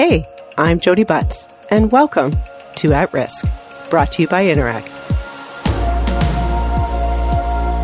[0.00, 0.26] Hey,
[0.56, 2.34] I'm Jodi Butts, and welcome
[2.76, 3.46] to At Risk,
[3.90, 4.82] brought to you by Interac.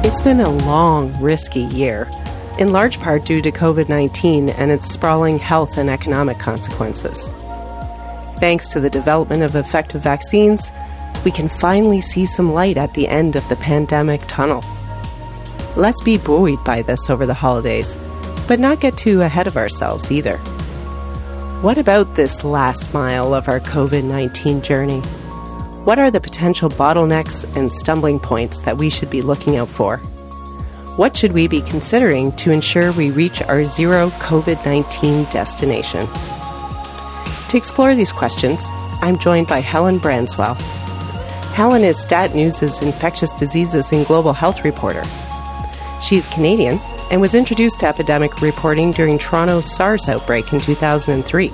[0.03, 2.11] It's been a long, risky year,
[2.59, 7.29] in large part due to COVID 19 and its sprawling health and economic consequences.
[8.41, 10.73] Thanks to the development of effective vaccines,
[11.23, 14.65] we can finally see some light at the end of the pandemic tunnel.
[15.77, 17.99] Let's be buoyed by this over the holidays,
[18.49, 20.41] but not get too ahead of ourselves either.
[21.63, 25.01] What about this last mile of our COVID 19 journey?
[25.87, 29.97] What are the potential bottlenecks and stumbling points that we should be looking out for?
[30.97, 36.07] What should we be considering to ensure we reach our zero COVID 19 destination?
[37.49, 38.67] To explore these questions,
[39.01, 40.61] I'm joined by Helen Branswell.
[41.55, 45.05] Helen is Stat News' infectious diseases and global health reporter.
[46.03, 46.79] She's Canadian
[47.11, 51.53] and was introduced to epidemic reporting during Toronto's SARS outbreak in 2003.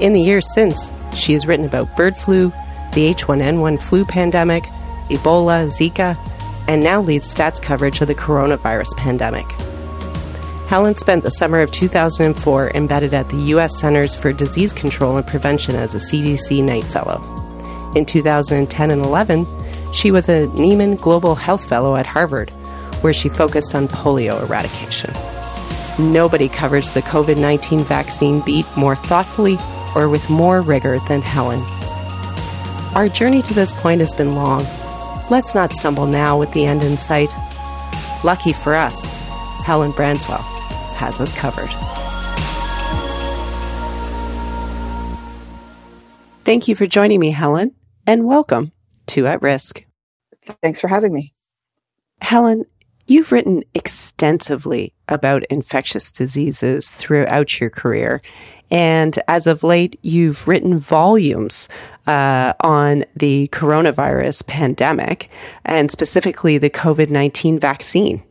[0.00, 2.50] In the years since, she has written about bird flu,
[2.92, 4.64] the H1N1 flu pandemic,
[5.08, 6.16] Ebola, Zika,
[6.68, 9.46] and now leads STAT's coverage of the coronavirus pandemic.
[10.68, 13.78] Helen spent the summer of 2004 embedded at the U.S.
[13.78, 17.20] Centers for Disease Control and Prevention as a CDC Knight Fellow.
[17.94, 19.46] In 2010 and 11,
[19.92, 22.50] she was a Nieman Global Health Fellow at Harvard
[23.02, 25.12] where she focused on polio eradication.
[25.98, 29.58] Nobody covers the COVID 19 vaccine beat more thoughtfully
[29.94, 31.60] or with more rigor than Helen.
[32.94, 34.66] Our journey to this point has been long.
[35.30, 37.34] Let's not stumble now with the end in sight.
[38.24, 39.10] Lucky for us,
[39.64, 40.42] Helen Branswell
[40.94, 41.70] has us covered.
[46.44, 47.74] Thank you for joining me, Helen,
[48.06, 48.72] and welcome
[49.08, 49.84] to At Risk.
[50.60, 51.34] Thanks for having me.
[52.20, 52.64] Helen,
[53.06, 58.22] You've written extensively about infectious diseases throughout your career.
[58.70, 61.68] And as of late, you've written volumes
[62.06, 65.28] uh, on the coronavirus pandemic
[65.64, 68.22] and specifically the COVID 19 vaccine.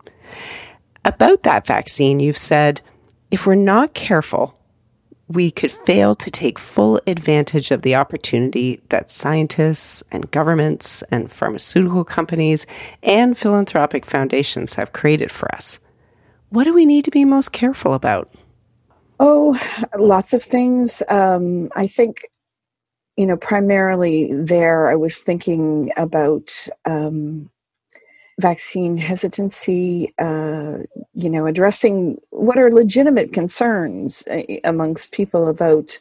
[1.03, 2.81] About that vaccine, you've said
[3.29, 4.57] if we're not careful,
[5.31, 11.31] we could fail to take full advantage of the opportunity that scientists and governments and
[11.31, 12.65] pharmaceutical companies
[13.03, 15.79] and philanthropic foundations have created for us.
[16.49, 18.29] What do we need to be most careful about?
[19.19, 19.55] Oh,
[19.95, 21.03] lots of things.
[21.07, 22.25] Um, I think,
[23.15, 26.51] you know, primarily there, I was thinking about
[26.85, 27.50] um,
[28.41, 30.79] vaccine hesitancy, uh,
[31.13, 35.99] you know, addressing what are legitimate concerns uh, amongst people about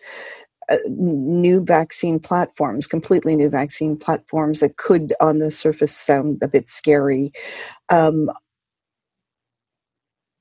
[0.70, 6.48] uh, new vaccine platforms, completely new vaccine platforms that could, on the surface, sound a
[6.48, 7.32] bit scary.
[7.88, 8.30] Um,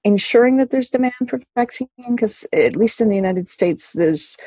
[0.03, 4.37] ensuring that there's demand for vaccine, because at least in the United States, there's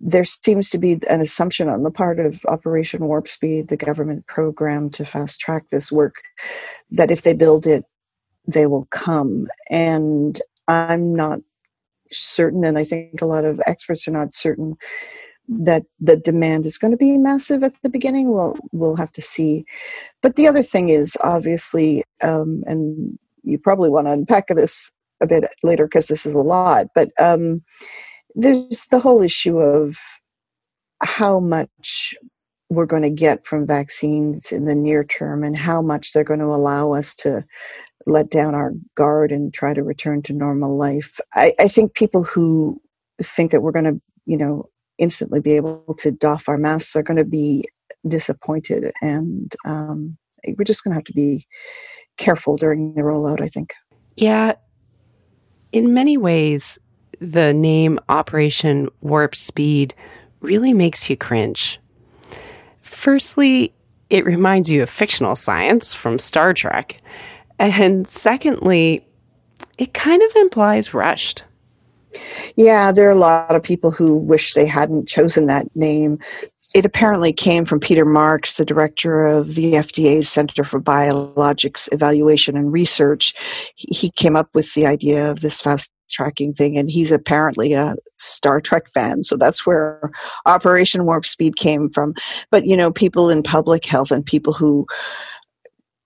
[0.00, 4.26] there seems to be an assumption on the part of Operation Warp Speed, the government
[4.26, 6.16] program to fast track this work,
[6.90, 7.84] that if they build it,
[8.46, 9.46] they will come.
[9.70, 11.40] And I'm not
[12.10, 14.76] certain, and I think a lot of experts are not certain
[15.48, 18.32] that the demand is going to be massive at the beginning.
[18.32, 19.64] We'll we'll have to see.
[20.22, 25.26] But the other thing is obviously, um, and you probably want to unpack this a
[25.26, 26.88] bit later because this is a lot.
[26.94, 27.60] But um,
[28.36, 29.96] there's the whole issue of
[31.02, 32.14] how much
[32.68, 36.40] we're going to get from vaccines in the near term and how much they're going
[36.40, 37.44] to allow us to
[38.06, 41.18] let down our guard and try to return to normal life.
[41.34, 42.80] I, I think people who
[43.22, 44.68] think that we're going to, you know,
[44.98, 47.64] instantly be able to doff our masks are going to be
[48.06, 48.92] disappointed.
[49.00, 50.16] And um,
[50.46, 51.46] we're just going to have to be
[52.16, 53.74] careful during the rollout, I think.
[54.16, 54.54] Yeah.
[55.72, 56.78] In many ways,
[57.20, 59.94] the name Operation Warp Speed
[60.40, 61.80] really makes you cringe.
[62.80, 63.72] Firstly,
[64.10, 66.98] it reminds you of fictional science from Star Trek.
[67.58, 69.06] And secondly,
[69.78, 71.44] it kind of implies rushed.
[72.56, 76.18] Yeah, there are a lot of people who wish they hadn't chosen that name
[76.74, 82.56] it apparently came from Peter Marks, the director of the FDA's Center for Biologics Evaluation
[82.56, 83.32] and Research.
[83.76, 87.94] He came up with the idea of this fast tracking thing, and he's apparently a
[88.16, 90.10] Star Trek fan, so that's where
[90.46, 92.14] Operation Warp Speed came from.
[92.50, 94.86] But you know, people in public health and people who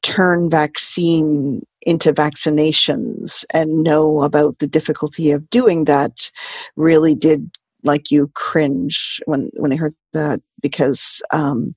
[0.02, 6.30] turn vaccine into vaccinations and know about the difficulty of doing that
[6.76, 7.50] really did
[7.82, 11.74] like you cringe when when they heard that because um,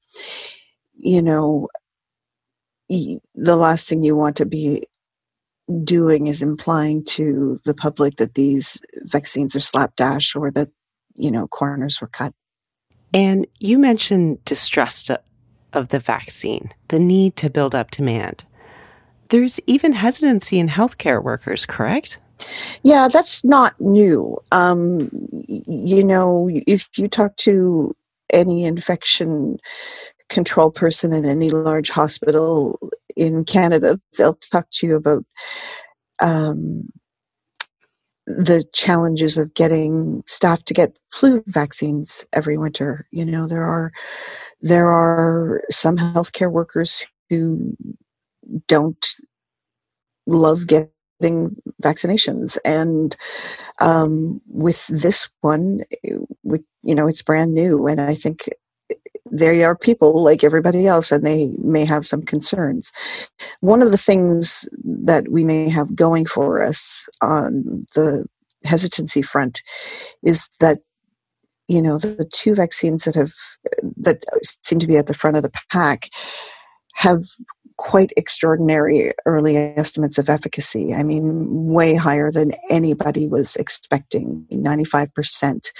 [0.94, 1.67] you know
[2.89, 4.85] the last thing you want to be
[5.83, 10.69] doing is implying to the public that these vaccines are slapdash or that
[11.15, 12.33] you know, corners were cut.
[13.13, 15.11] And you mentioned distrust
[15.71, 18.45] of the vaccine, the need to build up demand.
[19.29, 22.19] There's even hesitancy in healthcare workers, correct?
[22.83, 24.38] Yeah, that's not new.
[24.51, 27.95] Um, you know, if you talk to
[28.31, 29.57] any infection
[30.30, 32.80] control person in any large hospital
[33.15, 35.25] in Canada, they'll talk to you about
[36.21, 36.89] um,
[38.25, 43.07] the challenges of getting staff to get flu vaccines every winter.
[43.12, 43.91] You know, there are
[44.62, 47.75] there are some healthcare workers who
[48.68, 49.06] don't
[50.25, 50.89] love getting
[51.21, 53.15] vaccinations, and
[53.80, 55.81] um, with this one,
[56.44, 58.50] with, you know, it's brand new, and I think
[59.25, 62.92] there are people like everybody else and they may have some concerns.
[63.62, 68.25] One of the things that we may have going for us on the
[68.63, 69.62] hesitancy front
[70.24, 70.80] is that
[71.68, 73.33] you know the two vaccines that have
[73.98, 76.09] that seem to be at the front of the pack
[76.94, 77.24] have
[77.78, 80.94] quite extraordinary early estimates of efficacy.
[80.94, 85.72] I mean, way higher than anybody was expecting, 95%.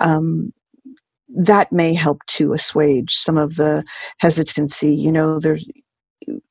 [0.00, 0.52] Um,
[1.36, 3.84] that may help to assuage some of the
[4.18, 4.94] hesitancy.
[4.94, 5.66] You know, there's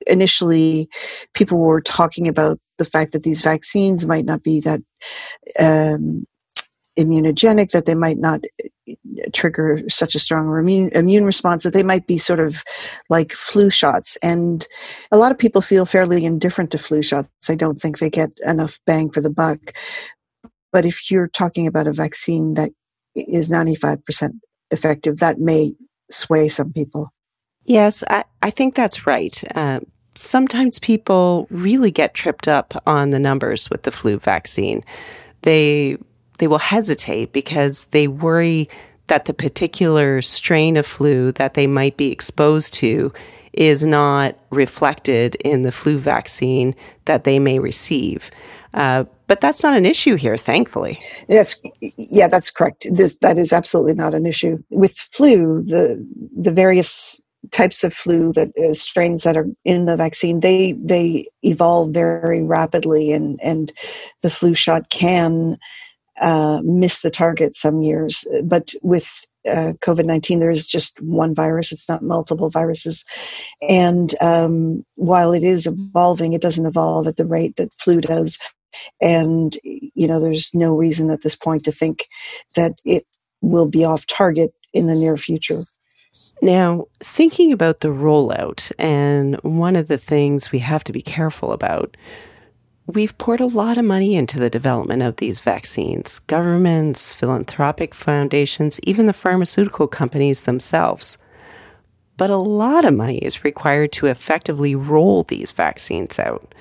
[0.08, 0.90] initially
[1.34, 4.82] people were talking about the fact that these vaccines might not be that
[5.60, 6.26] um,
[7.00, 8.42] immunogenic, that they might not
[9.34, 12.64] trigger such a strong immune, immune response, that they might be sort of
[13.10, 14.18] like flu shots.
[14.22, 14.68] And
[15.12, 17.30] a lot of people feel fairly indifferent to flu shots.
[17.50, 19.60] I don't think they get enough bang for the buck.
[20.72, 22.72] But if you're talking about a vaccine that
[23.16, 24.32] is 95%
[24.72, 25.74] effective, that may
[26.10, 27.10] sway some people.
[27.66, 29.42] Yes, I, I think that's right.
[29.56, 29.80] Uh,
[30.16, 34.84] sometimes people really get tripped up on the numbers with the flu vaccine.
[35.44, 35.98] They
[36.40, 38.68] they will hesitate because they worry
[39.08, 43.12] that the particular strain of flu that they might be exposed to
[43.54, 48.32] is not reflected in the flu vaccine that they may receive.
[48.74, 51.00] Uh, but that's not an issue here, thankfully.
[51.30, 52.88] That's yeah, that's correct.
[52.92, 55.62] This, that is absolutely not an issue with flu.
[55.62, 56.04] The
[56.36, 57.20] the various
[57.52, 62.42] types of flu that uh, strains that are in the vaccine they they evolve very
[62.42, 63.74] rapidly and and
[64.22, 65.58] the flu shot can
[66.22, 71.36] uh, miss the target some years but with uh, COVID 19, there is just one
[71.36, 73.04] virus, it's not multiple viruses.
[73.62, 78.40] And um, while it is evolving, it doesn't evolve at the rate that flu does.
[79.02, 82.08] And you know there's no reason at this point to think
[82.56, 83.06] that it
[83.42, 85.60] will be off target in the near future.
[86.42, 91.52] Now, thinking about the rollout, and one of the things we have to be careful
[91.52, 91.98] about,
[92.86, 96.20] we've poured a lot of money into the development of these vaccines.
[96.20, 101.18] Governments, philanthropic foundations, even the pharmaceutical companies themselves.
[102.18, 106.54] But a lot of money is required to effectively roll these vaccines out.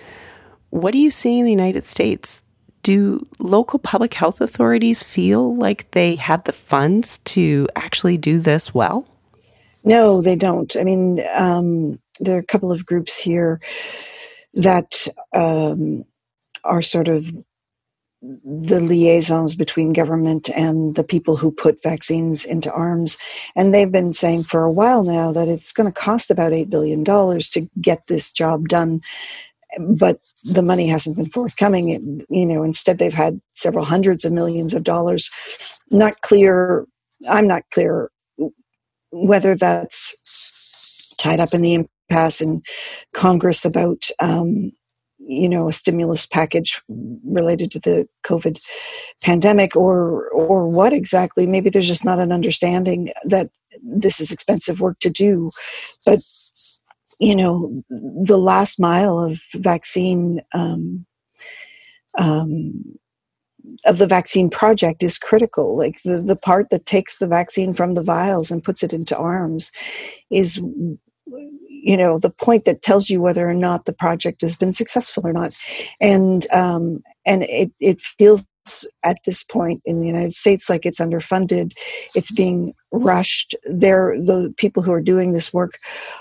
[0.70, 2.42] What do you see in the United States?
[2.82, 8.72] Do local public health authorities feel like they have the funds to actually do this
[8.72, 9.06] well?
[9.84, 10.74] No, they don't.
[10.76, 13.60] I mean, um, there are a couple of groups here
[14.54, 16.04] that um,
[16.64, 17.32] are sort of
[18.22, 23.18] the liaisons between government and the people who put vaccines into arms.
[23.56, 26.70] And they've been saying for a while now that it's going to cost about $8
[26.70, 29.00] billion to get this job done
[29.78, 31.90] but the money hasn't been forthcoming.
[31.90, 35.30] It, you know, instead they've had several hundreds of millions of dollars.
[35.90, 36.86] Not clear.
[37.28, 38.10] I'm not clear
[39.10, 41.74] whether that's tied up in the
[42.10, 42.62] impasse in
[43.14, 44.08] Congress about.
[44.20, 44.72] Um,
[45.26, 48.60] you know, a stimulus package related to the COVID
[49.22, 51.46] pandemic, or or what exactly?
[51.46, 53.50] Maybe there's just not an understanding that
[53.82, 55.50] this is expensive work to do,
[56.04, 56.20] but
[57.18, 61.06] you know, the last mile of vaccine um,
[62.18, 62.98] um,
[63.84, 65.76] of the vaccine project is critical.
[65.76, 69.16] Like the, the part that takes the vaccine from the vials and puts it into
[69.16, 69.70] arms
[70.30, 70.60] is,
[71.82, 75.26] you know, the point that tells you whether or not the project has been successful
[75.26, 75.52] or not.
[76.00, 78.46] And um, and it, it feels
[79.04, 81.72] at this point in the United States like it's underfunded,
[82.14, 83.56] it's being rushed.
[83.64, 85.78] There, the people who are doing this work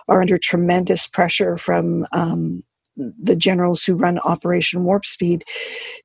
[0.07, 2.63] are under tremendous pressure from um,
[2.97, 5.43] the generals who run Operation Warp Speed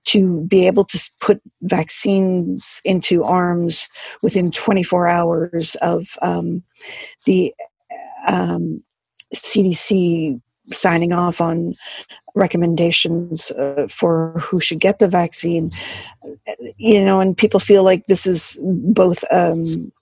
[0.06, 3.88] to be able to put vaccines into arms
[4.22, 6.62] within 24 hours of um,
[7.24, 7.54] the
[8.28, 8.82] um,
[9.34, 10.40] CDC
[10.72, 11.74] signing off on
[12.34, 15.70] recommendations uh, for who should get the vaccine.
[16.76, 19.92] You know, and people feel like this is both um,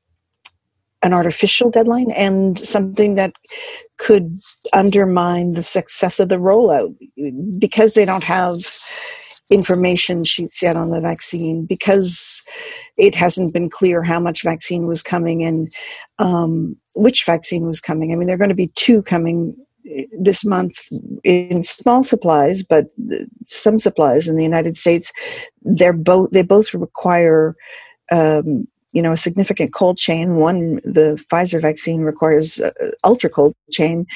[1.03, 3.35] an artificial deadline and something that
[3.99, 4.41] could
[4.73, 6.97] undermine the success of the rollout
[7.59, 8.59] because they don't have
[9.51, 12.43] information sheets yet on the vaccine because
[12.97, 15.73] it hasn't been clear how much vaccine was coming and
[16.19, 18.13] um, which vaccine was coming.
[18.13, 19.57] I mean, there are going to be two coming
[19.91, 20.89] eh, this month
[21.23, 22.87] in small supplies, but
[23.45, 25.13] some supplies in the United States,
[25.63, 27.55] they're both they both require
[28.13, 30.37] um, you know a significant cold chain.
[30.37, 32.71] One the pfizer vaccine requires uh,
[33.03, 34.07] ultra cold chain.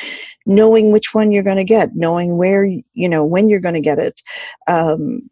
[0.46, 3.80] Knowing which one you're going to get knowing where you know when you're going to
[3.80, 4.22] get it
[4.66, 5.28] um,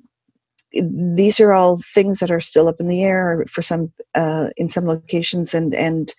[0.83, 4.69] these are all things that are still up in the air for some uh, in
[4.69, 6.15] some locations and and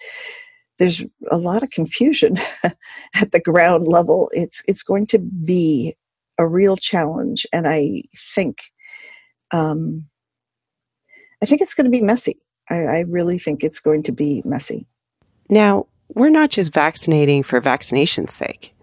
[0.80, 5.96] there's a lot of confusion at the ground level it's it's going to be
[6.38, 8.72] a real challenge and i think
[9.52, 10.06] um,
[11.42, 14.42] i think it's going to be messy I, I really think it's going to be
[14.46, 14.86] messy.
[15.50, 18.74] Now, we're not just vaccinating for vaccination's sake.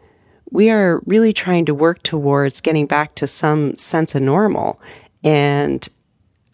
[0.51, 4.81] We are really trying to work towards getting back to some sense of normal.
[5.23, 5.87] And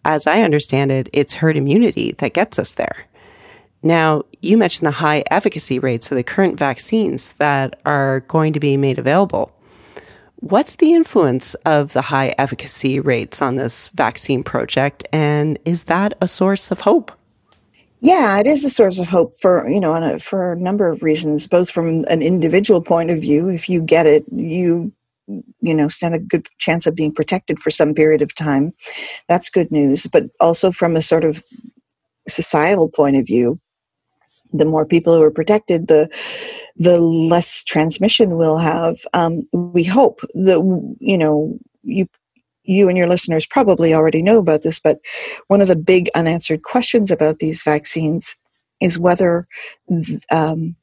[0.05, 3.05] as I understand it, it's herd immunity that gets us there.
[3.83, 8.59] Now, you mentioned the high efficacy rates of the current vaccines that are going to
[8.59, 9.51] be made available.
[10.35, 16.15] What's the influence of the high efficacy rates on this vaccine project, and is that
[16.19, 17.11] a source of hope?
[17.99, 21.03] Yeah, it is a source of hope for you know a, for a number of
[21.03, 21.45] reasons.
[21.45, 24.91] Both from an individual point of view, if you get it, you
[25.27, 28.71] you know stand a good chance of being protected for some period of time.
[29.27, 30.07] That's good news.
[30.07, 31.43] But also from a sort of
[32.27, 33.59] societal point of view,
[34.53, 36.09] the more people who are protected, the
[36.77, 38.97] the less transmission we'll have.
[39.13, 40.59] Um, we hope that
[40.99, 42.07] you know you
[42.63, 44.99] you and your listeners probably already know about this, but
[45.47, 48.35] one of the big unanswered questions about these vaccines
[48.79, 49.47] is whether
[50.31, 50.75] um,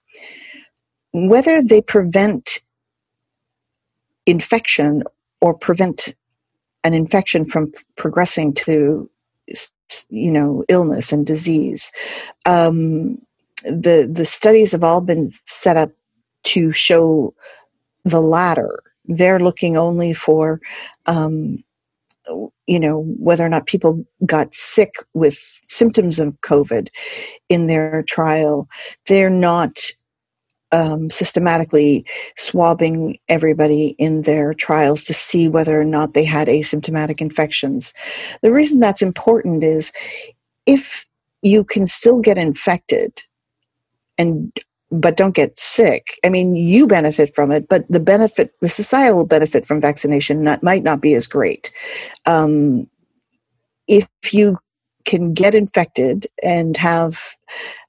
[1.12, 2.60] whether they prevent
[4.26, 5.02] infection
[5.40, 6.14] or prevent
[6.84, 9.10] an infection from progressing to
[10.10, 11.92] you know illness and disease.
[12.44, 13.20] Um,
[13.62, 15.90] the the studies have all been set up
[16.44, 17.34] to show
[18.04, 18.82] the latter.
[19.06, 20.60] They're looking only for
[21.06, 21.64] um,
[22.66, 26.88] you know, whether or not people got sick with symptoms of COVID
[27.48, 28.68] in their trial.
[29.06, 29.80] They're not
[30.70, 32.04] um, systematically
[32.36, 37.94] swabbing everybody in their trials to see whether or not they had asymptomatic infections.
[38.42, 39.92] The reason that's important is
[40.66, 41.06] if
[41.40, 43.22] you can still get infected
[44.18, 44.52] and
[44.90, 46.18] but don't get sick.
[46.24, 50.62] I mean, you benefit from it, but the benefit, the societal benefit from vaccination not,
[50.62, 51.70] might not be as great.
[52.24, 52.88] Um,
[53.86, 54.58] if you
[55.04, 57.20] can get infected and have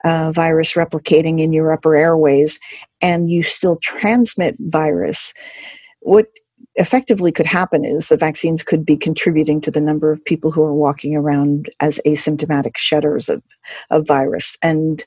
[0.03, 2.59] uh, virus replicating in your upper airways
[3.01, 5.33] and you still transmit virus,
[6.01, 6.27] what
[6.79, 10.63] effectively could happen is the vaccines could be contributing to the number of people who
[10.63, 13.43] are walking around as asymptomatic shedders of,
[13.91, 14.57] of virus.
[14.63, 15.05] And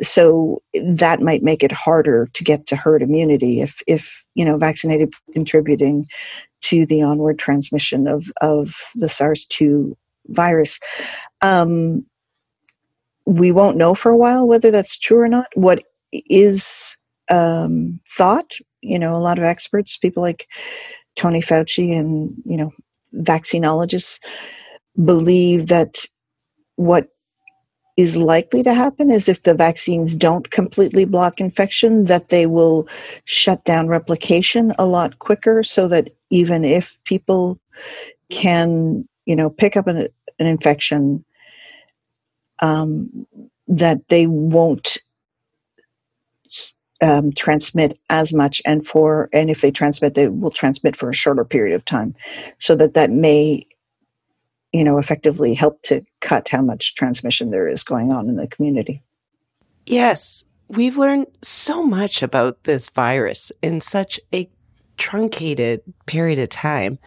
[0.00, 4.56] so that might make it harder to get to herd immunity if, if you know,
[4.56, 6.06] vaccinated contributing
[6.60, 9.94] to the onward transmission of, of the SARS-2
[10.28, 10.78] virus.
[11.42, 12.06] Um,
[13.26, 15.48] we won't know for a while whether that's true or not.
[15.54, 15.82] What
[16.12, 16.96] is
[17.28, 20.46] um, thought, you know, a lot of experts, people like
[21.18, 22.72] Tony Fauci and you know
[23.14, 24.20] vaccinologists
[25.04, 26.06] believe that
[26.76, 27.08] what
[27.96, 32.86] is likely to happen is if the vaccines don't completely block infection that they will
[33.24, 37.58] shut down replication a lot quicker so that even if people
[38.30, 40.06] can you know pick up an,
[40.38, 41.24] an infection
[42.60, 43.26] um,
[43.66, 44.98] that they won't
[47.00, 51.14] um, transmit as much and for and if they transmit they will transmit for a
[51.14, 52.14] shorter period of time.
[52.58, 53.66] So that that may
[54.72, 58.48] you know effectively help to cut how much transmission there is going on in the
[58.48, 59.02] community.
[59.86, 64.48] Yes we've learned so much about this virus in such a
[64.96, 66.98] truncated period of time.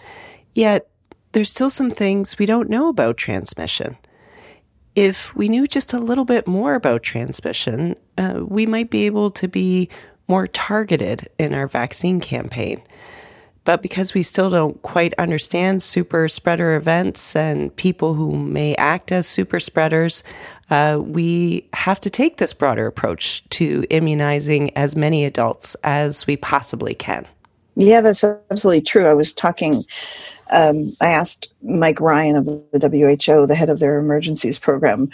[0.53, 0.89] Yet
[1.31, 3.97] there's still some things we don't know about transmission
[4.95, 9.29] if we knew just a little bit more about transmission, uh, we might be able
[9.31, 9.89] to be
[10.27, 12.81] more targeted in our vaccine campaign.
[13.63, 19.11] But because we still don't quite understand super spreader events and people who may act
[19.11, 20.23] as super spreaders,
[20.71, 26.37] uh, we have to take this broader approach to immunizing as many adults as we
[26.37, 27.27] possibly can.
[27.75, 29.05] Yeah, that's absolutely true.
[29.05, 29.75] I was talking,
[30.51, 35.09] um, I asked Mike Ryan of the WHO, the head of their emergencies program,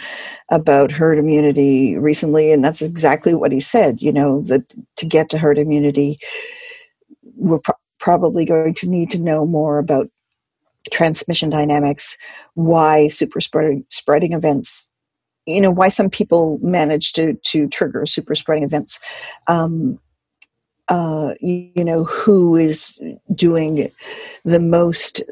[0.50, 4.02] about herd immunity recently, and that's exactly what he said.
[4.02, 4.62] You know, that
[4.96, 6.18] to get to herd immunity,
[7.36, 10.08] we're pro- probably going to need to know more about
[10.90, 12.16] transmission dynamics,
[12.54, 14.86] why super spreading, spreading events
[15.48, 19.00] you know why some people manage to to trigger super spreading events
[19.46, 19.98] um,
[20.88, 23.00] uh, you know who is
[23.34, 23.90] doing
[24.44, 25.22] the most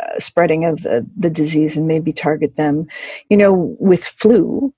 [0.00, 2.86] uh, spreading of the, the disease and maybe target them.
[3.28, 4.72] You know with flu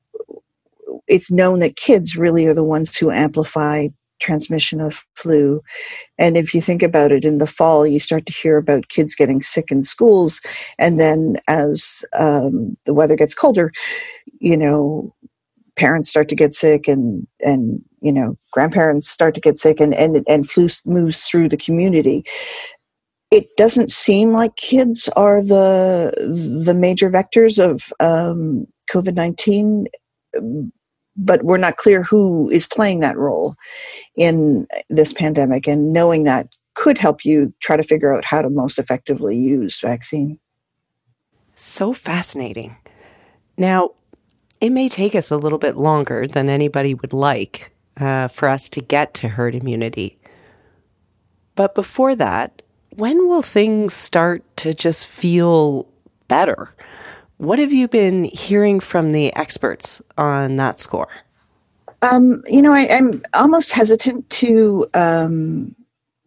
[1.08, 5.62] it's known that kids really are the ones who amplify transmission of flu.
[6.18, 9.14] And if you think about it in the fall you start to hear about kids
[9.14, 10.40] getting sick in schools.
[10.78, 13.73] And then as um, the weather gets colder
[14.40, 15.14] you know
[15.76, 19.95] parents start to get sick and and you know grandparents start to get sick and
[19.95, 22.25] and and flu moves through the community.
[23.33, 26.13] It doesn't seem like kids are the
[26.65, 29.87] the major vectors of um, covid-19
[31.17, 33.55] but we're not clear who is playing that role
[34.17, 38.51] in this pandemic and knowing that could help you try to figure out how to
[38.51, 40.39] most effectively use vaccine.
[41.55, 42.77] So fascinating.
[43.57, 43.93] Now
[44.61, 48.69] it may take us a little bit longer than anybody would like uh, for us
[48.71, 50.19] to get to herd immunity.
[51.55, 55.88] But before that, when will things start to just feel
[56.29, 56.75] better?
[57.38, 61.09] What have you been hearing from the experts on that score?
[62.03, 65.75] Um, you know, I, am almost hesitant to um,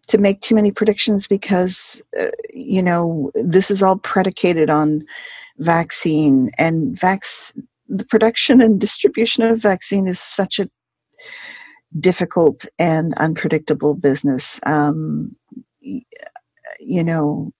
[0.07, 5.05] to make too many predictions because uh, you know this is all predicated on
[5.57, 7.53] vaccine and vax
[7.87, 10.69] the production and distribution of vaccine is such a
[11.97, 14.59] difficult and unpredictable business.
[14.65, 15.35] Um,
[15.81, 17.51] you know,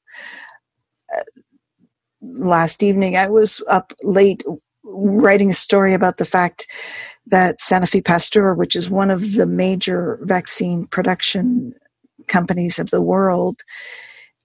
[2.22, 4.44] last evening I was up late
[4.84, 6.68] writing a story about the fact
[7.28, 11.74] that Sanofi Pasteur, which is one of the major vaccine production
[12.28, 13.62] companies of the world,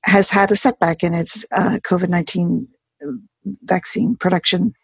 [0.04, 2.68] has had a setback in its uh, COVID 19
[3.64, 4.74] vaccine production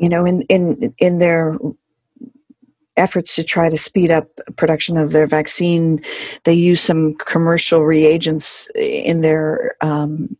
[0.00, 1.58] you know, in in in their
[3.00, 6.02] efforts to try to speed up production of their vaccine,
[6.44, 10.36] they use some commercial reagents in their um,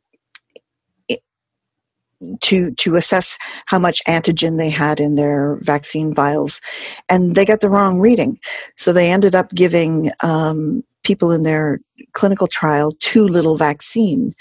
[2.42, 6.61] to to assess how much antigen they had in their vaccine vials,
[7.09, 8.38] and they got the wrong reading.
[8.77, 11.81] So they ended up giving um, people in their
[12.12, 14.35] clinical trial too little vaccine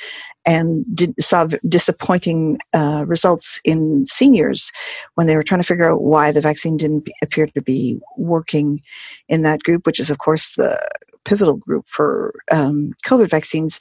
[0.46, 4.72] and did, saw disappointing uh, results in seniors
[5.16, 8.00] when they were trying to figure out why the vaccine didn't be, appear to be
[8.18, 8.82] working
[9.28, 10.78] in that group, which is, of course, the
[11.26, 13.80] pivotal group for um, COVID vaccines.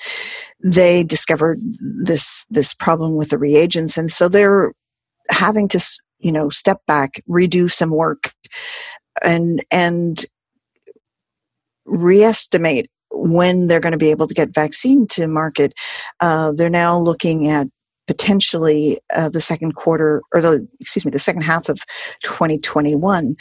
[0.63, 4.73] They discovered this this problem with the reagents, and so they're
[5.31, 5.81] having to,
[6.19, 8.35] you know, step back, redo some work,
[9.23, 10.27] and and
[11.87, 15.75] reestimate when they're going to be able to get vaccine to market.
[16.21, 17.69] Uh, they're now looking at
[18.07, 21.79] potentially uh, the second quarter or the excuse me the second half of
[22.23, 23.37] 2021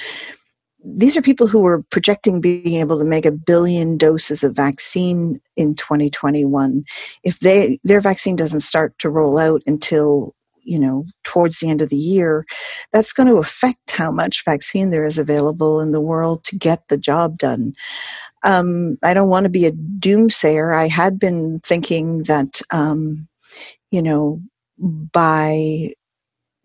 [0.83, 5.39] these are people who were projecting being able to make a billion doses of vaccine
[5.55, 6.83] in 2021
[7.23, 10.35] if they their vaccine doesn't start to roll out until
[10.67, 12.45] you know towards the end of the year
[12.91, 16.87] that's going to affect how much vaccine there is available in the world to get
[16.89, 17.73] the job done
[18.43, 20.75] um, I don't want to be a doomsayer.
[20.75, 23.27] I had been thinking that, um,
[23.91, 24.37] you know,
[24.77, 25.89] by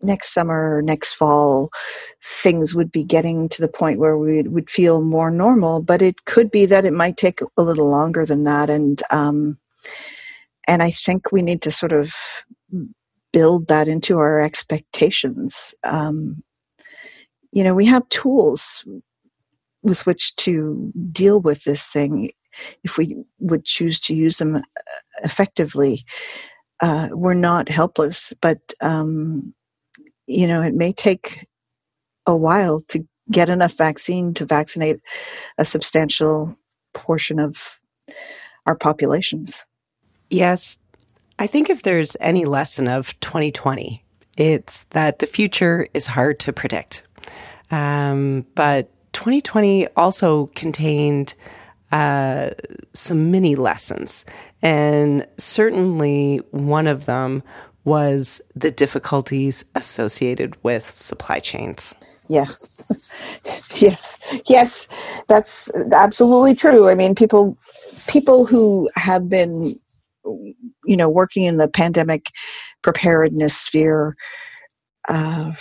[0.01, 1.71] next summer, next fall,
[2.23, 5.81] things would be getting to the point where we would feel more normal.
[5.81, 9.57] But it could be that it might take a little longer than that, and um,
[10.67, 12.13] and I think we need to sort of
[13.33, 15.75] build that into our expectations.
[15.83, 16.43] Um,
[17.51, 18.85] you know, we have tools
[19.81, 22.31] with which to deal with this thing
[22.83, 24.61] if we would choose to use them uh,
[25.23, 26.05] effectively.
[26.79, 29.53] Uh, we're not helpless, but um,
[30.27, 31.47] you know it may take
[32.25, 34.99] a while to get enough vaccine to vaccinate
[35.57, 36.55] a substantial
[36.93, 37.79] portion of
[38.65, 39.65] our populations.
[40.29, 40.79] Yes,
[41.39, 44.03] I think if there's any lesson of 2020,
[44.37, 47.03] it's that the future is hard to predict.
[47.71, 51.33] Um, but 2020 also contained
[51.91, 52.49] uh,
[52.93, 54.25] some mini lessons.
[54.61, 57.43] And certainly one of them
[57.85, 61.95] was the difficulties associated with supply chains.
[62.29, 62.45] Yeah.
[63.75, 64.17] yes.
[64.47, 65.23] Yes.
[65.27, 66.87] That's absolutely true.
[66.87, 67.57] I mean, people
[68.07, 69.79] people who have been,
[70.85, 72.31] you know, working in the pandemic
[72.81, 74.15] preparedness sphere
[75.09, 75.51] uh,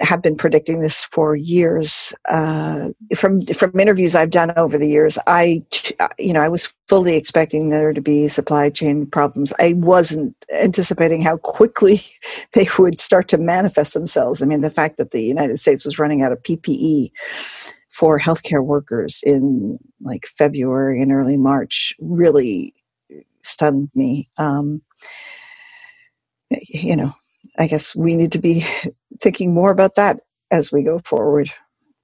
[0.00, 2.14] have been predicting this for years.
[2.28, 5.64] Uh, from from interviews I've done over the years, I
[6.18, 9.52] you know I was fully expecting there to be supply chain problems.
[9.58, 12.00] I wasn't anticipating how quickly
[12.52, 14.42] they would start to manifest themselves.
[14.42, 17.10] I mean, the fact that the United States was running out of PPE
[17.92, 22.72] for healthcare workers in like February and early March really
[23.42, 24.30] stunned me.
[24.38, 24.82] Um,
[26.50, 27.14] you know,
[27.58, 28.64] I guess we need to be
[29.20, 30.20] thinking more about that
[30.50, 31.50] as we go forward.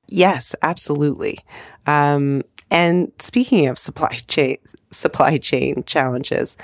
[0.08, 1.38] Yes, absolutely.
[1.86, 4.58] Um, and speaking of supply chain
[4.90, 6.56] supply chain challenges,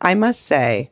[0.00, 0.90] I must say,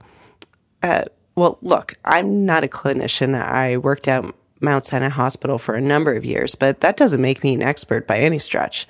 [0.82, 3.40] uh, well, look, I'm not a clinician.
[3.40, 4.24] I worked at
[4.60, 8.06] Mount Sinai Hospital for a number of years, but that doesn't make me an expert
[8.06, 8.86] by any stretch.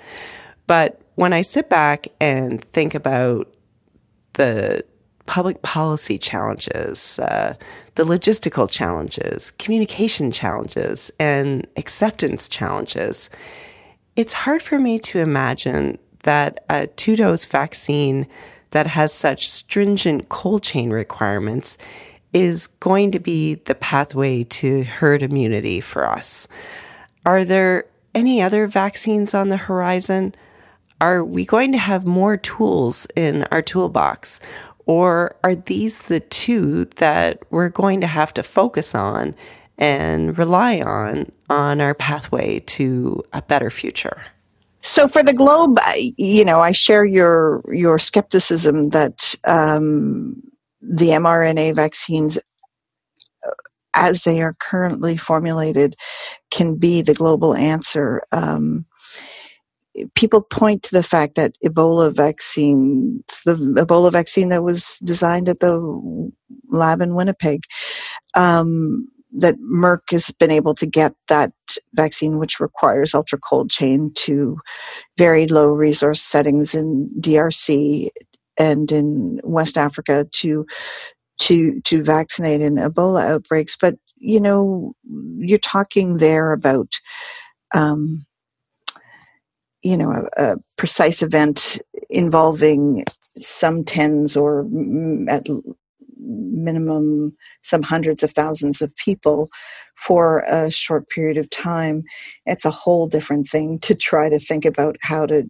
[0.65, 3.53] But when I sit back and think about
[4.37, 4.83] the
[5.25, 7.53] public policy challenges, uh,
[7.95, 13.29] the logistical challenges, communication challenges, and acceptance challenges,
[14.15, 18.25] it's hard for me to imagine that a two dose vaccine
[18.71, 21.77] that has such stringent cold chain requirements
[22.33, 26.47] is going to be the pathway to herd immunity for us.
[27.25, 30.35] Are there any other vaccines on the horizon?
[30.99, 34.39] Are we going to have more tools in our toolbox?
[34.85, 39.35] Or are these the two that we're going to have to focus on
[39.77, 44.23] and rely on on our pathway to a better future?
[44.81, 45.79] So for the globe,
[46.17, 50.41] you know, I share your your skepticism that um,
[50.81, 52.37] the mRNA vaccines,
[53.45, 53.51] uh,
[53.93, 55.95] as they are currently formulated,
[56.51, 58.23] can be the global answer.
[58.31, 58.85] Um,
[60.15, 65.59] people point to the fact that Ebola vaccine, the Ebola vaccine that was designed at
[65.59, 66.31] the
[66.69, 67.63] lab in Winnipeg,
[68.35, 71.51] um, that Merck has been able to get that
[71.93, 74.57] vaccine, which requires ultra cold chain, to
[75.17, 78.09] very low resource settings in DRC
[78.57, 80.65] and in West Africa to
[81.39, 83.75] to to vaccinate in Ebola outbreaks.
[83.79, 84.93] But you know,
[85.37, 86.93] you're talking there about
[87.75, 88.25] um,
[89.81, 93.03] you know a, a, precise event involving
[93.37, 94.67] some tens or
[95.29, 95.47] at
[96.19, 99.49] minimum some hundreds of thousands of people
[99.95, 102.03] for a short period of time
[102.45, 105.47] it's a whole different thing to try to think about how to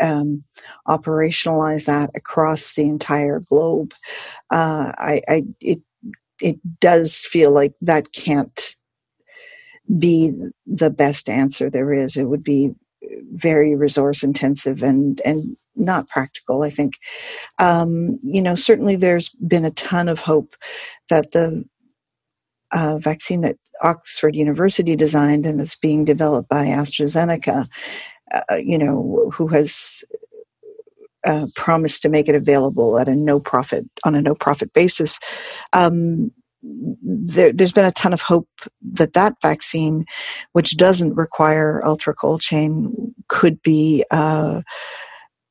[0.00, 0.44] um,
[0.86, 3.92] operationalize that across the entire globe
[4.50, 5.80] uh, I, I it
[6.40, 8.76] it does feel like that can't
[9.96, 12.16] be the best answer there is.
[12.16, 12.74] It would be
[13.32, 16.94] very resource intensive and and not practical i think.
[17.58, 20.56] Um, you know certainly there's been a ton of hope
[21.10, 21.64] that the
[22.72, 27.68] uh, vaccine that oxford university designed and is being developed by astrazeneca
[28.34, 30.04] uh, you know who has
[31.26, 35.18] uh, promised to make it available at a no profit on a no profit basis
[35.72, 36.30] um,
[36.62, 38.48] there, has been a ton of hope
[38.82, 40.04] that that vaccine,
[40.52, 44.62] which doesn't require ultra cold chain, could be uh,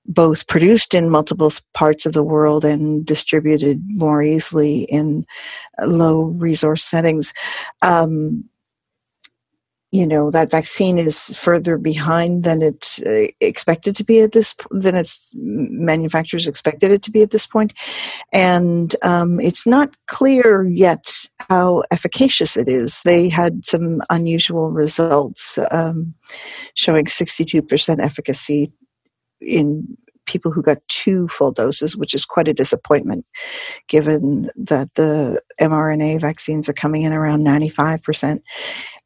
[0.05, 5.25] both produced in multiple parts of the world and distributed more easily in
[5.85, 7.33] low resource settings.
[7.81, 8.49] Um,
[9.91, 14.53] you know that vaccine is further behind than it's uh, expected to be at this
[14.69, 17.73] than its manufacturers expected it to be at this point.
[18.33, 23.01] And um, it's not clear yet how efficacious it is.
[23.03, 26.13] They had some unusual results um,
[26.73, 28.73] showing 62% efficacy
[29.39, 33.25] in people who got two full doses, which is quite a disappointment
[33.87, 38.41] given that the mRNA vaccines are coming in around 95%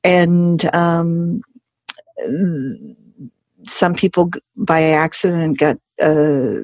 [0.03, 1.41] and um,
[3.67, 6.61] some people by accident got a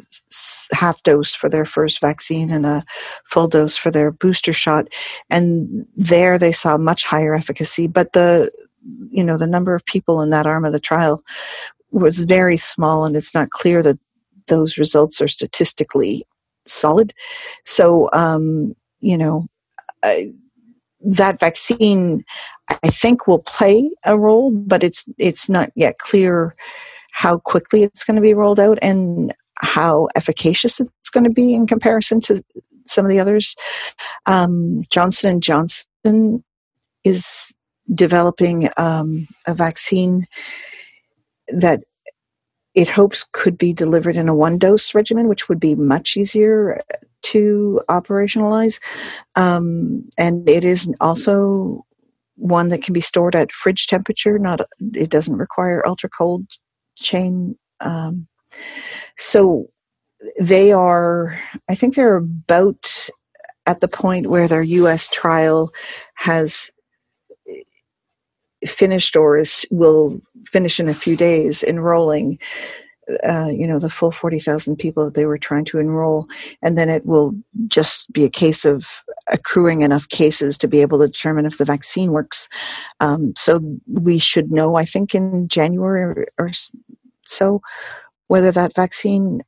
[0.74, 2.84] half dose for their first vaccine and a
[3.26, 4.88] full dose for their booster shot.
[5.30, 8.52] And there they saw much higher efficacy but the
[9.10, 11.22] you know the number of people in that arm of the trial
[11.92, 14.00] was very small and it's not clear that
[14.48, 16.24] those results are statistically
[16.66, 17.14] solid
[17.64, 19.46] so um, you know
[20.04, 20.32] I,
[21.02, 22.24] that vaccine
[22.70, 26.56] I think will play a role, but it's it's not yet clear
[27.12, 31.54] how quickly it's going to be rolled out and how efficacious it's going to be
[31.54, 32.44] in comparison to
[32.86, 33.56] some of the others.
[34.26, 36.44] Um, Johnson and Johnson
[37.04, 37.56] is
[37.94, 40.28] developing um, a vaccine
[41.48, 41.82] that
[42.78, 46.80] it hopes could be delivered in a one dose regimen, which would be much easier
[47.24, 48.80] to operationalize.
[49.36, 51.84] Um, and it is also
[52.36, 54.38] one that can be stored at fridge temperature.
[54.38, 54.62] Not
[54.94, 56.46] it doesn't require ultra cold
[56.96, 57.58] chain.
[57.80, 58.28] Um,
[59.18, 59.72] so
[60.40, 61.40] they are.
[61.68, 63.10] I think they're about
[63.66, 65.10] at the point where their U.S.
[65.10, 65.74] trial
[66.14, 66.70] has
[68.68, 72.40] finished or is will finish in a few days enrolling
[73.24, 76.28] uh, you know the full 40,000 people that they were trying to enroll.
[76.62, 77.34] And then it will
[77.68, 81.64] just be a case of accruing enough cases to be able to determine if the
[81.64, 82.50] vaccine works.
[83.00, 86.52] Um, so we should know i think in january or,
[87.26, 87.62] so
[88.28, 89.42] whether that vaccine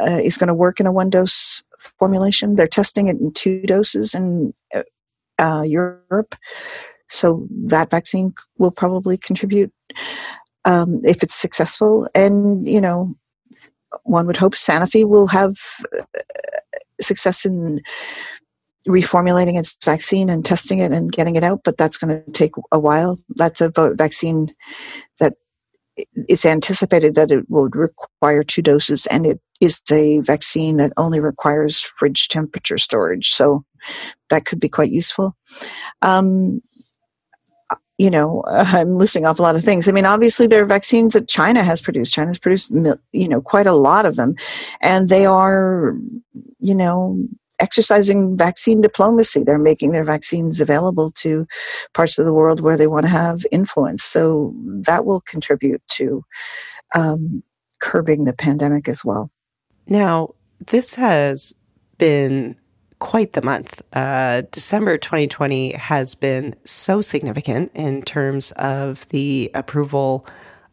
[0.00, 1.62] uh, is going to work in a one dose
[1.98, 2.54] formulation.
[2.54, 4.54] They're testing it in two doses in
[5.38, 6.36] uh, europe.
[7.08, 9.72] So that vaccine will probably contribute
[10.64, 12.08] um, if it's successful.
[12.14, 13.14] And, you know,
[14.04, 15.56] one would hope Sanofi will have
[15.96, 16.02] uh,
[17.00, 17.80] success in
[18.88, 22.52] reformulating its vaccine and testing it and getting it out, but that's going to take
[22.72, 23.18] a while.
[23.36, 24.54] That's a vaccine
[25.20, 25.34] that
[25.96, 31.20] it's anticipated that it will require two doses, and it is a vaccine that only
[31.20, 33.28] requires fridge temperature storage.
[33.30, 33.64] So
[34.30, 35.36] that could be quite useful.
[36.00, 36.62] Um,
[37.98, 39.88] you know, I'm listing off a lot of things.
[39.88, 42.14] I mean, obviously, there are vaccines that China has produced.
[42.14, 42.72] China has produced,
[43.12, 44.34] you know, quite a lot of them,
[44.80, 45.94] and they are,
[46.58, 47.16] you know,
[47.60, 49.44] exercising vaccine diplomacy.
[49.44, 51.46] They're making their vaccines available to
[51.94, 54.02] parts of the world where they want to have influence.
[54.02, 54.52] So
[54.86, 56.24] that will contribute to
[56.94, 57.42] um,
[57.80, 59.30] curbing the pandemic as well.
[59.86, 60.34] Now,
[60.66, 61.54] this has
[61.98, 62.56] been
[63.02, 63.82] quite the month.
[63.92, 70.24] Uh, December 2020 has been so significant in terms of the approval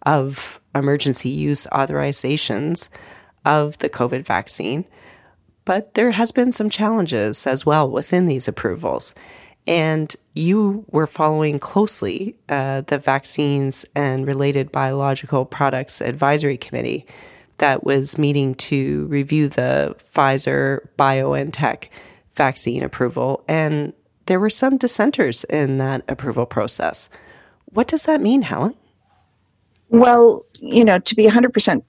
[0.03, 2.89] of emergency use authorizations
[3.45, 4.85] of the COVID vaccine.
[5.65, 9.15] But there has been some challenges as well within these approvals.
[9.65, 17.07] And you were following closely uh, the Vaccines and Related Biological Products Advisory Committee
[17.57, 21.89] that was meeting to review the Pfizer BioNTech
[22.39, 23.91] vaccine approval, and
[24.27, 27.09] there were some dissenters in that approval process.
[27.65, 28.75] What does that mean, Helen?
[29.89, 31.83] Well, you know, to be 100%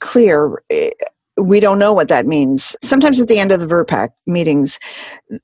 [0.00, 0.62] clear,
[1.38, 2.76] we don't know what that means.
[2.82, 4.78] Sometimes at the end of the VRBPAC meetings,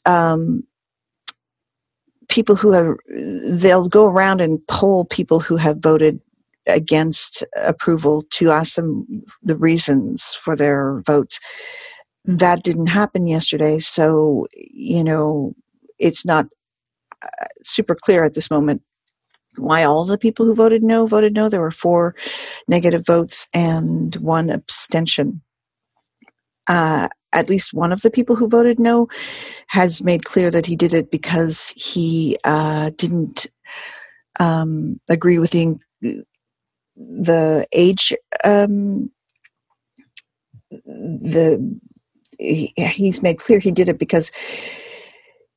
[0.04, 0.62] um,
[2.28, 2.94] people who have,
[3.62, 6.20] they'll go around and poll people who have voted
[6.66, 9.06] against approval to ask them
[9.42, 11.40] the reasons for their votes
[12.24, 13.78] that didn't happen yesterday.
[13.78, 15.54] So, you know,
[15.98, 16.46] it's not
[17.22, 18.82] uh, super clear at this moment
[19.56, 21.48] why all the people who voted no voted no.
[21.48, 22.14] There were four
[22.66, 25.42] negative votes and one abstention.
[26.66, 29.08] Uh, at least one of the people who voted no
[29.68, 33.48] has made clear that he did it because he uh, didn't
[34.40, 35.78] um, agree with the
[36.96, 39.10] the age um,
[40.70, 41.93] the he,
[42.38, 44.30] he's made clear he did it because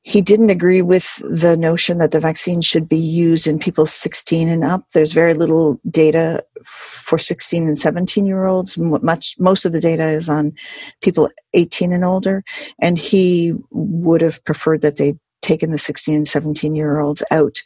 [0.08, 4.48] he didn't agree with the notion that the vaccine should be used in people 16
[4.48, 4.86] and up.
[4.94, 8.78] There's very little data for 16 and 17 year olds.
[8.78, 10.54] Much most of the data is on
[11.02, 12.42] people 18 and older,
[12.80, 17.58] and he would have preferred that they taken the 16 and 17 year olds out,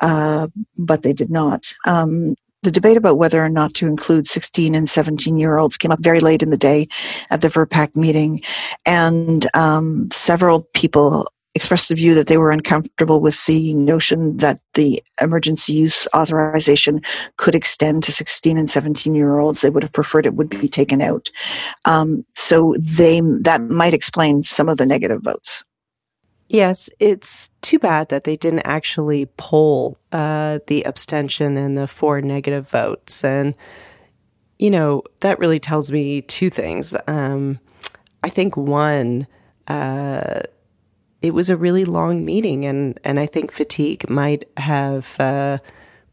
[0.00, 1.74] uh, but they did not.
[1.84, 5.90] Um, the debate about whether or not to include 16 and 17 year olds came
[5.90, 6.88] up very late in the day
[7.30, 8.40] at the VRBPAC meeting,
[8.84, 14.60] and um, several people expressed the view that they were uncomfortable with the notion that
[14.74, 17.00] the emergency use authorization
[17.36, 19.60] could extend to 16 and 17 year olds.
[19.60, 21.30] They would have preferred it would be taken out.
[21.84, 25.64] Um, so they that might explain some of the negative votes.
[26.48, 32.22] Yes, it's too bad that they didn't actually poll uh, the abstention and the four
[32.22, 33.22] negative votes.
[33.22, 33.54] And,
[34.58, 36.96] you know, that really tells me two things.
[37.06, 37.60] Um,
[38.24, 39.26] I think one,
[39.66, 40.40] uh,
[41.20, 45.58] it was a really long meeting, and, and I think fatigue might have uh,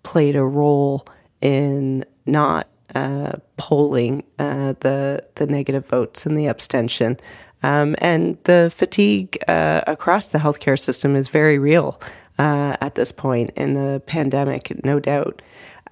[0.04, 1.08] played a role
[1.40, 7.18] in not uh, polling uh, the the negative votes and the abstention.
[7.64, 12.00] Um, and the fatigue uh, across the healthcare system is very real
[12.38, 15.42] uh, at this point in the pandemic, no doubt.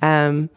[0.01, 0.49] Um,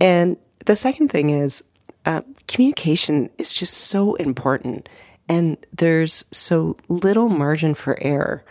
[0.00, 0.36] and
[0.66, 1.62] the second thing is
[2.04, 4.88] uh, communication is just so important,
[5.28, 8.44] and there's so little margin for error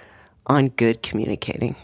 [0.47, 1.75] on good communicating.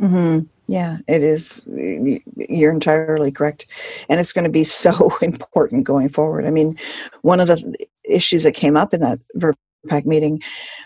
[0.00, 0.46] Mm-hmm.
[0.66, 1.66] Yeah, it is.
[1.68, 3.66] You're entirely correct.
[4.08, 6.46] And it's going to be so important going forward.
[6.46, 6.78] I mean,
[7.22, 7.76] one of the
[8.08, 10.40] issues that came up in that VRBPAC meeting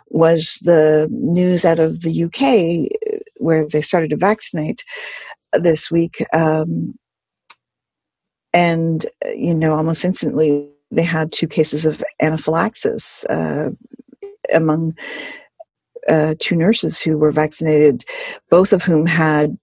[0.09, 2.91] was the news out of the UK
[3.37, 4.85] where they started to vaccinate
[5.53, 6.25] this week.
[6.33, 6.95] Um,
[8.53, 13.71] and, you know, almost instantly they had two cases of anaphylaxis uh,
[14.53, 14.97] among
[16.09, 18.05] uh, two nurses who were vaccinated,
[18.51, 19.59] both of whom had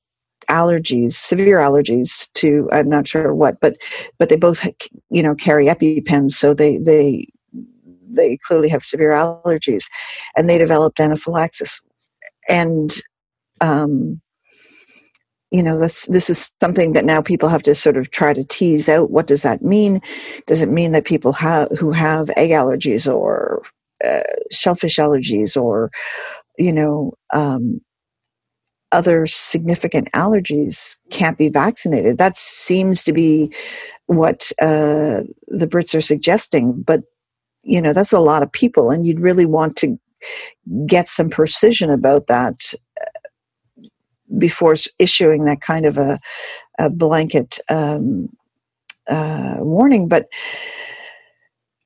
[0.50, 3.78] allergies, severe allergies to I'm not sure what, but
[4.20, 4.68] but they both
[5.10, 7.28] you know carry EpiPens, so they they
[8.08, 9.86] they clearly have severe allergies,
[10.36, 11.82] and they developed anaphylaxis,
[12.50, 12.92] and
[13.62, 14.22] um,
[15.52, 18.44] you know this this is something that now people have to sort of try to
[18.44, 19.12] tease out.
[19.12, 20.02] What does that mean?
[20.48, 23.64] Does it mean that people have who have egg allergies or
[24.04, 25.92] uh, shellfish allergies or
[26.58, 27.82] you know um,
[28.96, 32.18] other significant allergies can't be vaccinated.
[32.18, 33.54] That seems to be
[34.08, 36.82] what uh, the Brits are suggesting.
[36.82, 37.02] But,
[37.66, 40.00] you know, that's a lot of people, and you'd really want to
[40.86, 43.88] get some precision about that uh,
[44.38, 46.20] before issuing that kind of a,
[46.80, 48.30] a blanket um,
[49.08, 50.08] uh, warning.
[50.08, 50.28] But,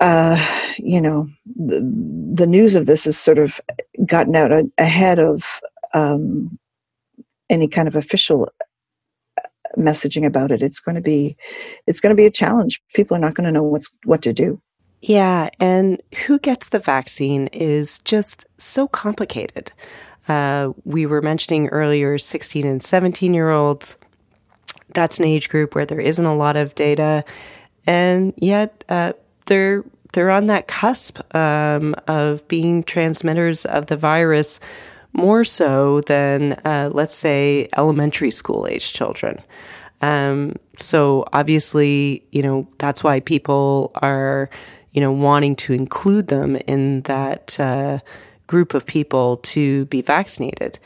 [0.01, 0.37] uh,
[0.77, 1.79] you know, the,
[2.33, 3.59] the, news of this has sort of
[4.05, 5.61] gotten out ahead of
[5.93, 6.57] um,
[7.49, 8.49] any kind of official
[9.37, 9.41] uh,
[9.77, 10.61] messaging about it.
[10.61, 11.35] It's going to be
[11.87, 12.81] it's going to be a challenge.
[12.93, 14.61] People are not going to know what's what to do
[15.01, 19.71] yeah and who gets the vaccine is just so complicated
[20.27, 23.97] uh, we were mentioning earlier 16 and 17 year olds
[24.93, 27.23] that's an age group where there isn't a lot of data
[27.85, 29.13] and yet uh,
[29.45, 29.83] they're
[30.13, 34.59] they're on that cusp um, of being transmitters of the virus
[35.13, 39.41] more so than, uh, let's say, elementary school age children.
[40.01, 44.49] Um, so obviously, you know, that's why people are,
[44.91, 47.99] you know, wanting to include them in that uh,
[48.47, 50.80] group of people to be vaccinated.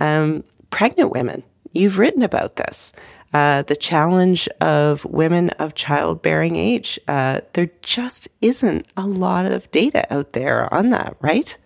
[0.00, 2.92] Um, pregnant women, you've written about this
[3.32, 6.98] uh, the challenge of women of childbearing age.
[7.08, 11.56] Uh, there just isn't a lot of data out there on that, right?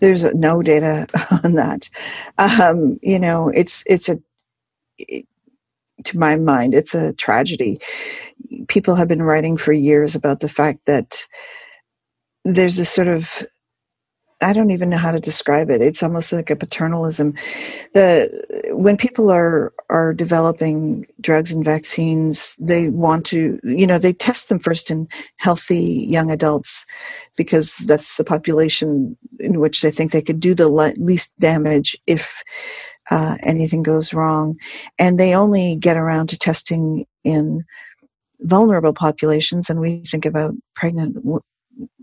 [0.00, 1.06] There's no data
[1.44, 1.88] on that.
[2.38, 4.18] Um, you know, it's it's a
[4.98, 5.26] it,
[6.04, 7.80] to my mind, it's a tragedy.
[8.68, 11.26] People have been writing for years about the fact that
[12.44, 13.42] there's a sort of
[14.42, 15.80] I don't even know how to describe it.
[15.80, 17.34] It's almost like a paternalism.
[17.94, 24.12] The when people are are developing drugs and vaccines, they want to, you know, they
[24.12, 26.86] test them first in healthy young adults
[27.36, 32.42] because that's the population in which they think they could do the least damage if
[33.10, 34.56] uh, anything goes wrong,
[34.98, 37.64] and they only get around to testing in
[38.40, 41.16] vulnerable populations and we think about pregnant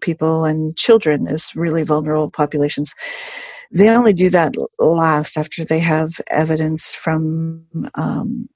[0.01, 2.93] people and children as really vulnerable populations.
[3.71, 8.49] They only do that last after they have evidence from um,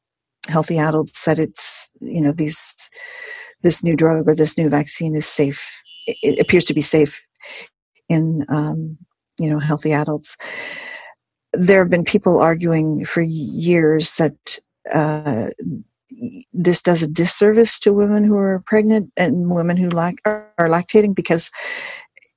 [0.47, 2.89] healthy adults that it's you know these
[3.61, 5.71] this new drug or this new vaccine is safe.
[6.07, 7.21] It appears to be safe
[8.09, 8.97] in um,
[9.39, 10.37] you know healthy adults.
[11.53, 14.59] There have been people arguing for years that
[14.93, 15.47] uh,
[16.53, 21.15] this does a disservice to women who are pregnant and women who lac- are lactating
[21.15, 21.51] because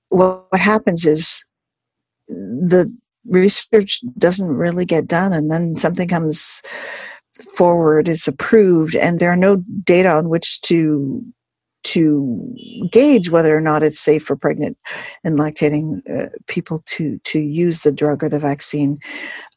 [0.09, 1.45] what, what happens is
[2.29, 2.93] the
[3.27, 6.63] research doesn't really get done and then something comes
[7.55, 11.25] forward it's approved and there are no data on which to
[11.85, 12.55] to
[12.91, 14.77] gauge whether or not it's safe for pregnant
[15.25, 18.99] and lactating uh, people to to use the drug or the vaccine.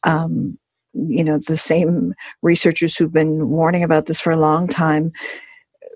[0.04, 0.58] Um,
[0.94, 5.12] you know the same researchers who've been warning about this for a long time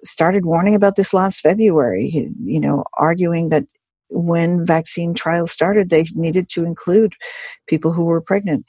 [0.04, 3.64] started warning about this last february you know arguing that
[4.08, 7.14] when vaccine trials started they needed to include
[7.66, 8.64] people who were pregnant.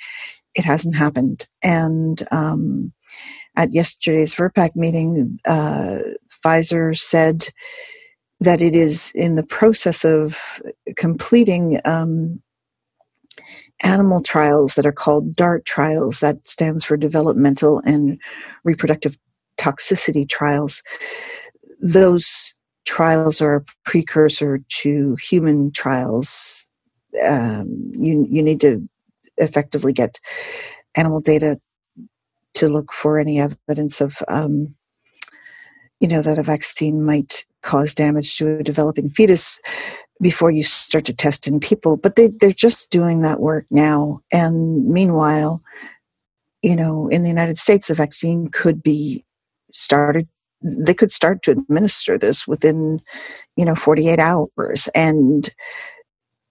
[0.55, 1.47] It hasn't happened.
[1.63, 2.93] And um,
[3.55, 5.99] at yesterday's VRBPAC meeting uh,
[6.43, 7.49] pfizer said
[8.39, 10.61] that it is in the process of
[10.95, 12.41] completing um,
[13.83, 16.19] animal trials that are called DART trials.
[16.19, 18.19] That stands for Developmental and
[18.63, 19.17] Reproductive
[19.57, 20.83] Toxicity Trials.
[21.81, 22.55] Those
[22.85, 26.65] trials are a precursor to human trials.
[27.25, 28.87] Um, you you need to
[29.37, 30.19] effectively get
[30.95, 31.59] animal data
[32.55, 34.75] to look for any evidence of um,
[35.99, 39.59] you know that a vaccine might cause damage to a developing fetus
[40.21, 41.97] before you start to test in people.
[41.97, 44.21] But they, they're just doing that work now.
[44.31, 45.61] And meanwhile,
[46.61, 49.23] you know, in the United States, the vaccine could be
[49.71, 50.27] started.
[50.61, 52.99] They could start to administer this within,
[53.55, 54.89] you know, 48 hours.
[54.95, 55.49] And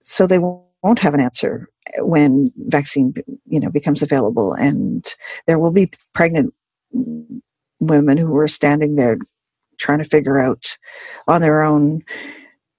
[0.03, 3.13] so they won't have an answer when vaccine,
[3.45, 4.53] you know, becomes available.
[4.53, 5.05] And
[5.45, 6.53] there will be pregnant
[7.79, 9.17] women who are standing there
[9.77, 10.77] trying to figure out
[11.27, 12.03] on their own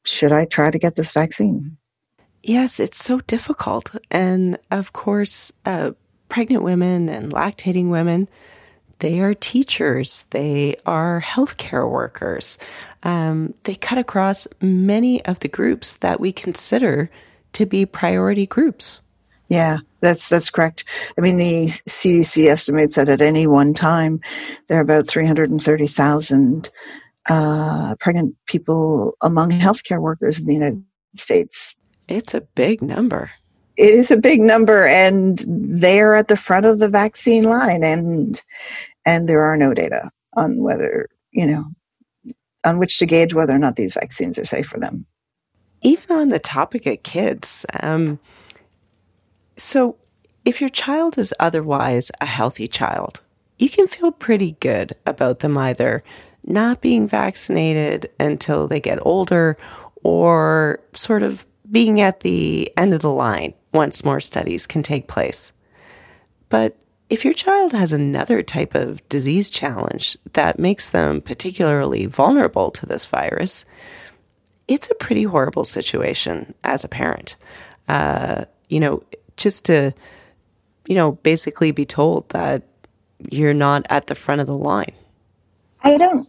[0.05, 1.77] should I try to get this vaccine?
[2.43, 3.95] Yes, it's so difficult.
[4.11, 5.93] And of course, uh,
[6.29, 8.29] pregnant women and lactating women,
[9.01, 12.59] they are teachers, they are healthcare workers.
[13.03, 17.11] Um, they cut across many of the groups that we consider
[17.53, 19.01] to be priority groups.
[19.49, 20.85] Yeah, that's that's correct.
[21.17, 24.21] I mean, the CDC estimates that at any one time
[24.69, 26.71] there are about three hundred and thirty thousand
[27.29, 30.85] uh, pregnant people among healthcare workers in the United
[31.17, 31.77] States.
[32.09, 33.31] It's a big number.
[33.77, 37.85] It is a big number, and they are at the front of the vaccine line,
[37.85, 38.43] and
[39.07, 41.65] and there are no data on whether you know
[42.65, 45.07] on which to gauge whether or not these vaccines are safe for them.
[45.81, 48.19] Even on the topic of kids, um,
[49.59, 49.97] so
[50.45, 53.21] if your child is otherwise a healthy child,
[53.59, 56.03] you can feel pretty good about them either
[56.45, 59.59] not being vaccinated until they get older
[60.03, 65.09] or sort of being at the end of the line once more studies can take
[65.09, 65.53] place.
[66.49, 66.77] But
[67.11, 72.87] if your child has another type of disease challenge that makes them particularly vulnerable to
[72.87, 73.65] this virus,
[74.67, 77.37] it's a pretty horrible situation as a parent.
[77.89, 79.03] Uh, you know,
[79.39, 79.95] just to,
[80.87, 82.65] you know, basically be told that
[83.31, 84.93] you're not at the front of the line.
[85.83, 86.29] I don't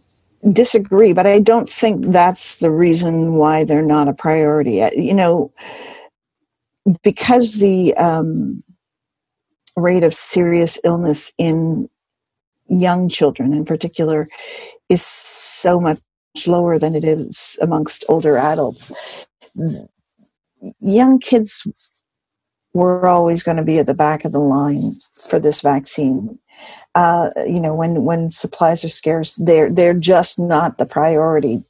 [0.52, 4.82] disagree, but I don't think that's the reason why they're not a priority.
[4.82, 5.52] Uh, you know,
[7.02, 8.62] because the um,
[9.76, 11.88] rate of serious illness in
[12.68, 14.26] young children in particular
[14.88, 16.00] is so much
[16.46, 19.26] lower than it is amongst older adults.
[20.78, 21.89] Young kids
[22.72, 24.92] were always going to be at the back of the line
[25.28, 26.38] for this vaccine
[26.94, 31.62] uh, you know, when when supplies are scarce, they're they're just not the priority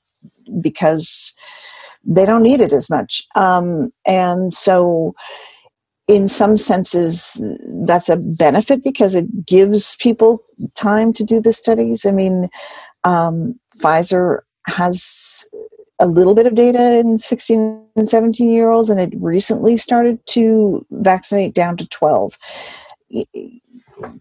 [0.61, 1.35] because
[2.05, 3.27] they don't need it as much.
[3.35, 5.15] Um, and so,
[6.09, 7.41] in some senses,
[7.87, 10.43] that's a benefit because it gives people
[10.75, 12.07] time to do the studies.
[12.07, 12.49] I mean,
[13.05, 15.45] um, Pfizer has
[16.01, 20.19] a little bit of data in 16 and 17 year olds, and it recently started
[20.29, 22.37] to vaccinate down to 12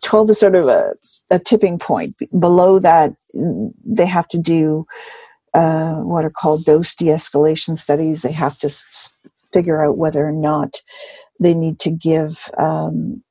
[0.03, 0.93] 12 is sort of a,
[1.29, 2.15] a tipping point.
[2.37, 4.85] Below that, they have to do
[5.53, 8.21] uh, what are called dose de escalation studies.
[8.21, 9.13] They have to s-
[9.53, 10.81] figure out whether or not
[11.39, 13.23] they need to give um,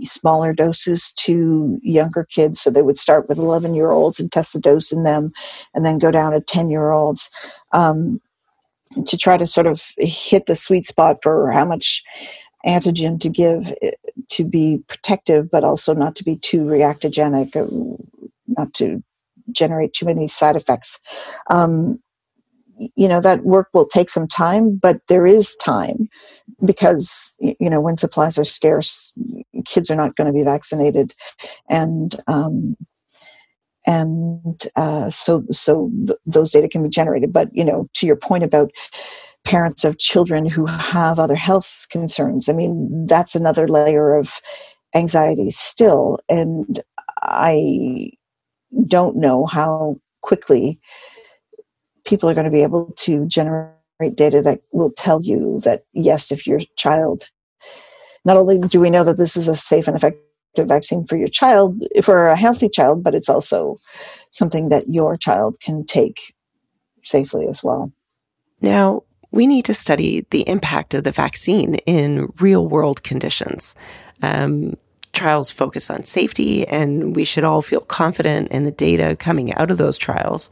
[0.00, 2.60] smaller doses to younger kids.
[2.60, 5.32] So they would start with 11 year olds and test the dose in them
[5.74, 7.30] and then go down to 10 year olds.
[7.72, 8.20] Um,
[9.06, 12.02] to try to sort of hit the sweet spot for how much
[12.66, 13.92] antigen to give eh,
[14.28, 17.54] to be protective, but also not to be too reactogenic,
[18.48, 19.02] not to
[19.50, 21.00] generate too many side effects.
[21.50, 22.00] Um,
[22.96, 26.08] you know that work will take some time, but there is time
[26.64, 29.12] because you know when supplies are scarce,
[29.64, 31.12] kids are not going to be vaccinated,
[31.68, 32.76] and um,
[33.86, 37.32] and uh, so so th- those data can be generated.
[37.32, 38.70] But you know, to your point about
[39.44, 42.48] parents of children who have other health concerns.
[42.48, 44.40] I mean, that's another layer of
[44.94, 46.18] anxiety still.
[46.28, 46.80] And
[47.22, 48.12] I
[48.86, 50.78] don't know how quickly
[52.04, 53.74] people are going to be able to generate
[54.14, 57.30] data that will tell you that, yes, if your child,
[58.24, 61.28] not only do we know that this is a safe and effective vaccine for your
[61.28, 63.78] child, for a healthy child, but it's also
[64.30, 66.34] something that your child can take
[67.04, 67.92] safely as well.
[68.60, 73.74] Now, we need to study the impact of the vaccine in real world conditions.
[74.22, 74.76] Um,
[75.12, 79.70] trials focus on safety, and we should all feel confident in the data coming out
[79.70, 80.50] of those trials.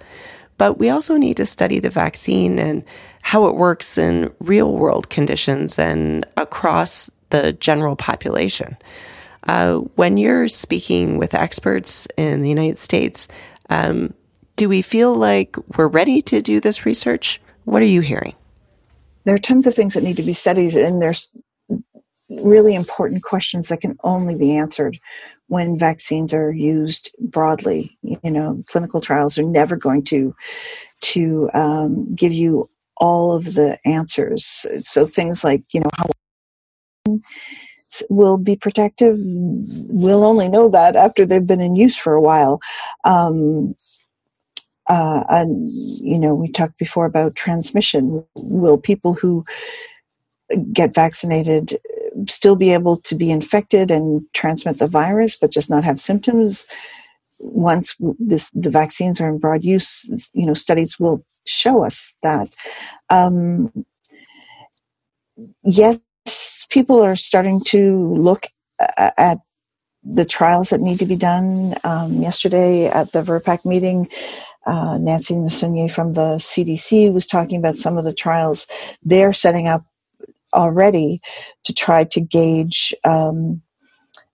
[0.58, 2.84] But we also need to study the vaccine and
[3.22, 8.76] how it works in real world conditions and across the general population.
[9.48, 13.26] Uh, when you're speaking with experts in the United States,
[13.70, 14.12] um,
[14.56, 17.40] do we feel like we're ready to do this research?
[17.64, 18.34] What are you hearing?
[19.24, 21.30] there are tons of things that need to be studied and there's
[22.42, 24.96] really important questions that can only be answered
[25.48, 30.34] when vaccines are used broadly you know clinical trials are never going to
[31.00, 32.68] to um, give you
[32.98, 36.06] all of the answers so things like you know how
[38.08, 42.60] will be protective, we'll only know that after they've been in use for a while.
[43.04, 43.74] Um,
[44.86, 45.70] uh, and
[46.02, 48.24] you know, we talked before about transmission.
[48.36, 49.44] Will people who
[50.72, 51.78] get vaccinated
[52.28, 56.66] still be able to be infected and transmit the virus, but just not have symptoms?
[57.38, 62.54] Once this, the vaccines are in broad use, you know, studies will show us that.
[63.08, 63.84] Um,
[65.62, 66.02] yes,
[66.70, 68.46] people are starting to look
[68.96, 69.38] at
[70.02, 71.74] the trials that need to be done.
[71.84, 74.08] Um, yesterday at the VRBPAC meeting,
[74.66, 78.66] uh, Nancy Messonnier from the CDC was talking about some of the trials
[79.02, 79.84] they're setting up
[80.52, 81.20] already
[81.64, 83.62] to try to gauge um,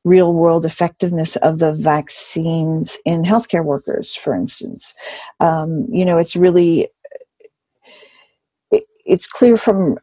[0.05, 4.95] real world effectiveness of the vaccines in healthcare workers, for instance.
[5.41, 6.89] Um, you know, it's really
[8.70, 9.99] it, it's clear from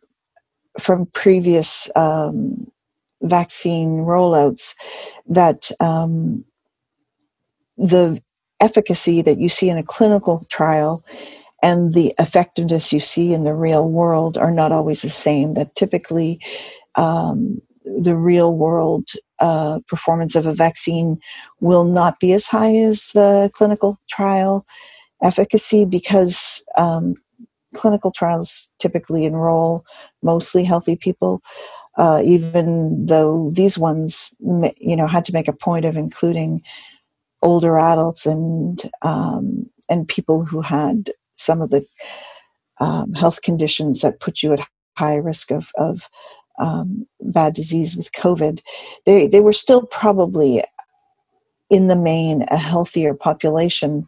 [0.79, 2.67] from previous um,
[3.21, 4.75] vaccine rollouts
[5.27, 6.43] that um,
[7.77, 8.21] the
[8.59, 11.03] efficacy that you see in a clinical trial
[11.61, 15.53] and the effectiveness you see in the real world are not always the same.
[15.53, 16.39] That typically
[16.95, 19.07] um, the real world
[19.39, 21.19] uh, performance of a vaccine
[21.59, 24.65] will not be as high as the clinical trial
[25.21, 27.15] efficacy because um,
[27.73, 29.85] clinical trials typically enroll
[30.21, 31.41] mostly healthy people.
[31.97, 34.33] Uh, even though these ones,
[34.79, 36.61] you know, had to make a point of including
[37.43, 41.85] older adults and um, and people who had some of the
[42.79, 44.67] um, health conditions that put you at
[44.97, 46.09] high risk of, of
[46.59, 48.61] um, bad disease with COVID,
[49.05, 50.63] they, they were still probably
[51.69, 54.05] in the main a healthier population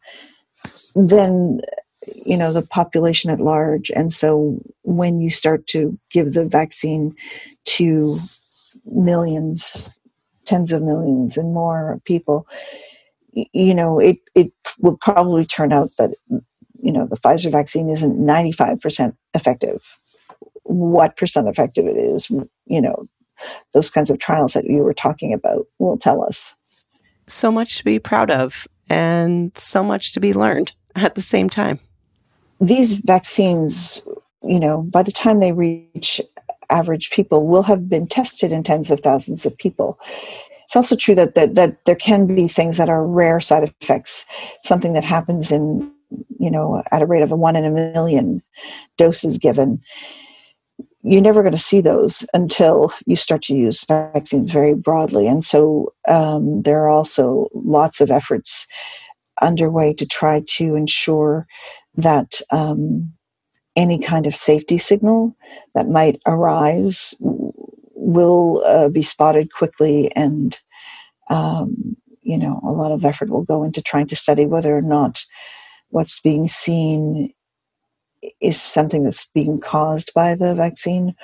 [0.95, 1.61] than
[2.13, 3.91] you know the population at large.
[3.91, 7.15] And so when you start to give the vaccine
[7.65, 8.17] to
[8.85, 9.97] millions
[10.45, 12.47] tens of millions and more people
[13.35, 16.15] you know it it will probably turn out that
[16.81, 19.81] you know the Pfizer vaccine isn't 95% effective.
[20.63, 22.29] What percent effective it is
[22.65, 23.07] you know
[23.73, 26.55] those kinds of trials that you were talking about will tell us.
[27.27, 31.49] So much to be proud of and so much to be learned at the same
[31.49, 31.79] time
[32.59, 34.01] these vaccines
[34.43, 36.21] you know by the time they reach
[36.69, 39.99] average people will have been tested in tens of thousands of people
[40.63, 44.25] it's also true that, that that there can be things that are rare side effects
[44.63, 45.91] something that happens in
[46.39, 48.41] you know, at a rate of a one in a million
[48.97, 49.81] doses given,
[51.03, 55.27] you're never going to see those until you start to use vaccines very broadly.
[55.27, 58.67] And so um, there are also lots of efforts
[59.41, 61.45] underway to try to ensure
[61.97, 63.13] that um,
[63.75, 65.35] any kind of safety signal
[65.73, 70.59] that might arise will uh, be spotted quickly and
[71.29, 74.81] um, you know a lot of effort will go into trying to study whether or
[74.81, 75.23] not
[75.89, 77.31] what's being seen
[78.41, 81.15] is something that's being caused by the vaccine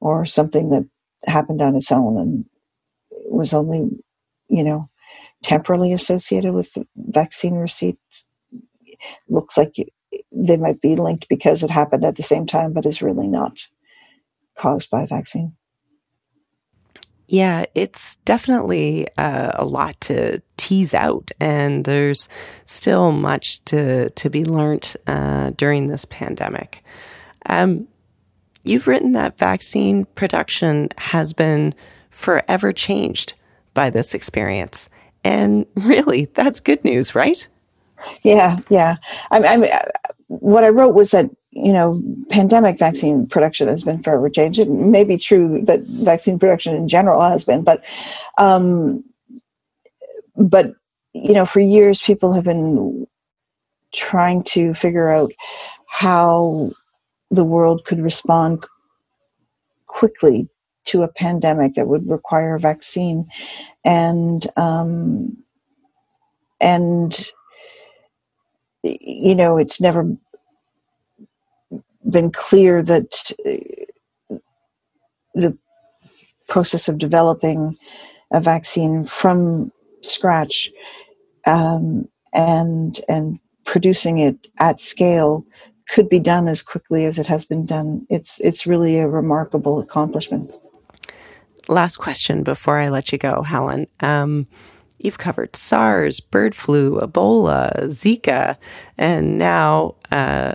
[0.00, 0.84] or something that
[1.26, 2.44] happened on its own and
[3.26, 3.88] was only,
[4.48, 4.88] you know,
[5.42, 8.26] temporarily associated with vaccine receipts.
[9.28, 9.74] Looks like
[10.32, 13.68] they might be linked because it happened at the same time, but is really not
[14.56, 15.54] caused by a vaccine.
[17.26, 22.28] Yeah, it's definitely uh, a lot to tease out, and there's
[22.66, 26.84] still much to to be learned uh, during this pandemic.
[27.46, 27.88] Um,
[28.62, 31.74] you've written that vaccine production has been
[32.10, 33.34] forever changed
[33.72, 34.90] by this experience,
[35.24, 37.48] and really, that's good news, right?
[38.22, 38.96] Yeah, yeah.
[39.30, 39.80] I, I,
[40.28, 44.58] what I wrote was that you know, pandemic vaccine production has been forever changed.
[44.58, 47.84] It may be true that vaccine production in general has been, but,
[48.38, 49.04] um,
[50.36, 50.72] but
[51.12, 53.06] you know, for years people have been
[53.94, 55.32] trying to figure out
[55.88, 56.72] how
[57.30, 58.66] the world could respond
[59.86, 60.48] quickly
[60.86, 63.26] to a pandemic that would require a vaccine,
[63.84, 65.36] and um,
[66.60, 67.30] and
[68.84, 70.16] you know, it's never
[72.08, 74.36] been clear that uh,
[75.34, 75.58] the
[76.48, 77.76] process of developing
[78.32, 79.72] a vaccine from
[80.02, 80.70] scratch
[81.46, 85.44] um, and and producing it at scale
[85.88, 88.06] could be done as quickly as it has been done.
[88.10, 90.52] It's it's really a remarkable accomplishment.
[91.68, 93.86] Last question before I let you go, Helen.
[94.00, 94.46] Um,
[95.04, 98.56] you've covered SARS, bird flu, Ebola, Zika,
[98.96, 100.54] and now uh,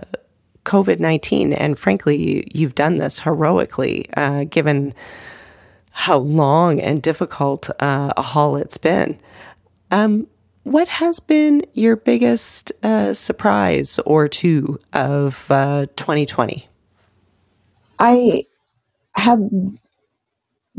[0.64, 1.52] COVID 19.
[1.52, 4.92] And frankly, you, have done this heroically, uh, given
[5.92, 9.18] how long and difficult uh, a haul it's been.
[9.90, 10.26] Um,
[10.62, 16.68] what has been your biggest uh, surprise or two of uh, 2020?
[17.98, 18.44] I
[19.14, 19.40] have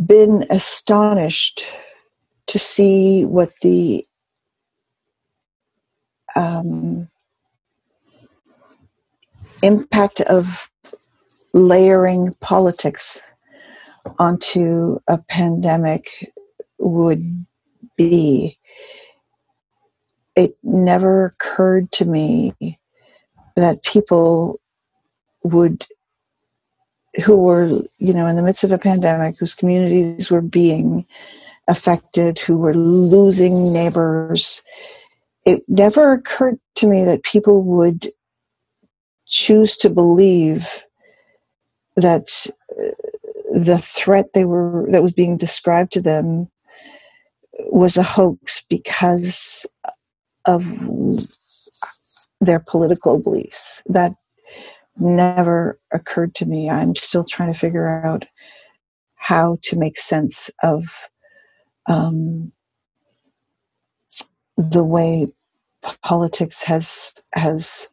[0.05, 1.67] been astonished
[2.51, 4.05] to see what the
[6.35, 7.07] um,
[9.61, 10.69] impact of
[11.53, 13.31] layering politics
[14.19, 16.29] onto a pandemic
[16.77, 17.45] would
[17.95, 18.57] be.
[20.35, 22.77] It never occurred to me
[23.55, 24.59] that people
[25.43, 25.85] would
[27.23, 31.05] who were you know in the midst of a pandemic whose communities were being
[31.67, 34.61] affected who were losing neighbors.
[35.45, 38.11] It never occurred to me that people would
[39.27, 40.83] choose to believe
[41.95, 42.47] that
[42.79, 42.91] uh,
[43.53, 46.49] the threat they were that was being described to them
[47.69, 49.65] was a hoax because
[50.45, 50.65] of
[52.39, 53.83] their political beliefs.
[53.85, 54.13] That
[54.97, 56.69] never occurred to me.
[56.69, 58.25] I'm still trying to figure out
[59.15, 61.09] how to make sense of
[61.87, 62.51] um,
[64.57, 65.27] the way
[66.03, 67.89] politics has has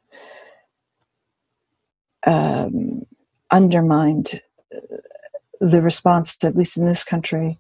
[2.26, 3.02] um,
[3.50, 4.42] undermined
[5.60, 7.58] the response, at least in this country,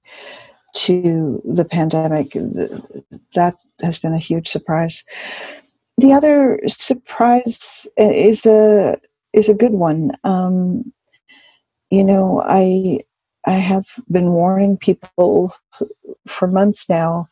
[0.74, 2.32] to the pandemic.
[3.34, 5.04] That has been a huge surprise.
[5.96, 8.98] The other surprise is a
[9.32, 10.12] is a good one.
[10.24, 10.92] Um,
[11.90, 13.00] you know, I
[13.46, 15.52] I have been warning people
[16.26, 17.28] for months now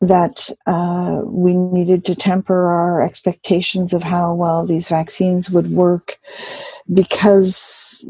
[0.00, 6.18] that uh, we needed to temper our expectations of how well these vaccines would work
[6.92, 8.04] because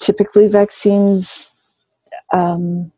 [0.00, 1.54] typically vaccines
[2.32, 2.90] um,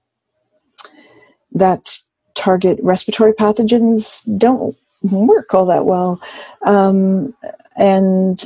[1.53, 1.99] that
[2.35, 6.21] target respiratory pathogens don't work all that well.
[6.65, 7.35] Um,
[7.77, 8.43] and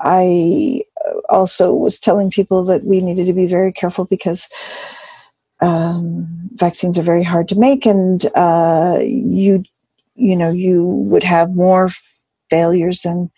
[0.00, 0.82] I
[1.28, 4.48] also was telling people that we needed to be very careful because
[5.60, 9.64] um, vaccines are very hard to make, and uh, you
[10.14, 11.88] you know you would have more
[12.50, 13.30] failures than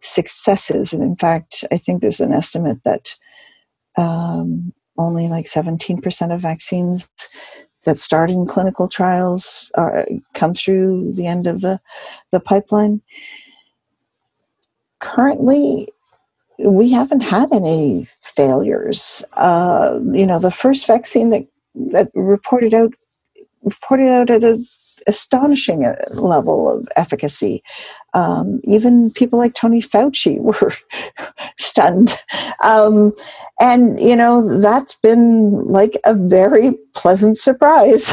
[0.00, 0.92] successes.
[0.92, 3.16] And in fact, I think there's an estimate that
[3.96, 7.08] um, only like 17% of vaccines
[7.84, 11.80] that start in clinical trials are, come through the end of the,
[12.30, 13.02] the pipeline.
[15.00, 15.88] Currently,
[16.58, 19.24] we haven't had any failures.
[19.34, 22.94] Uh, you know, the first vaccine that that reported out
[23.62, 24.66] reported out at an
[25.06, 27.62] astonishing level of efficacy.
[28.14, 30.72] Um, even people like Tony Fauci were
[31.58, 32.14] stunned.
[32.62, 33.12] Um,
[33.60, 38.10] and, you know, that's been like a very pleasant surprise.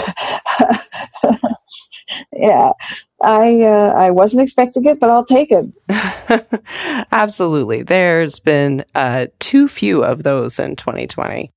[2.33, 2.71] yeah.
[3.23, 5.65] I uh, I wasn't expecting it, but I'll take it.
[7.11, 11.51] Absolutely, there's been uh, too few of those in 2020.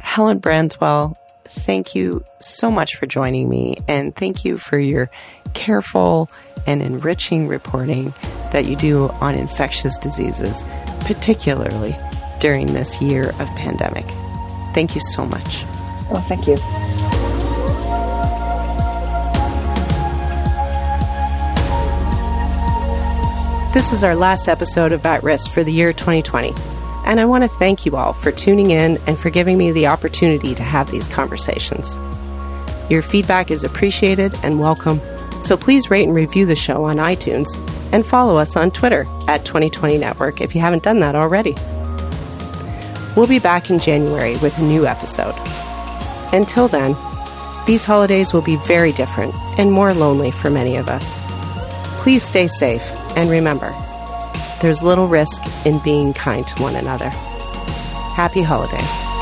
[0.00, 1.16] Helen Branswell,
[1.48, 5.10] thank you so much for joining me, and thank you for your
[5.54, 6.30] careful
[6.66, 8.12] and enriching reporting
[8.52, 10.64] that you do on infectious diseases,
[11.00, 11.96] particularly
[12.40, 14.06] during this year of pandemic.
[14.74, 15.64] Thank you so much.
[16.10, 16.56] Well, thank you.
[23.76, 26.54] This is our last episode of At Risk for the year 2020.
[27.04, 29.88] And I want to thank you all for tuning in and for giving me the
[29.88, 32.00] opportunity to have these conversations.
[32.88, 34.98] Your feedback is appreciated and welcome,
[35.42, 37.48] so please rate and review the show on iTunes
[37.92, 41.54] and follow us on Twitter at 2020 Network if you haven't done that already.
[43.14, 45.34] We'll be back in January with a new episode.
[46.32, 46.96] Until then,
[47.66, 51.18] these holidays will be very different and more lonely for many of us.
[52.06, 53.74] Please stay safe and remember,
[54.62, 57.08] there's little risk in being kind to one another.
[58.14, 59.15] Happy holidays.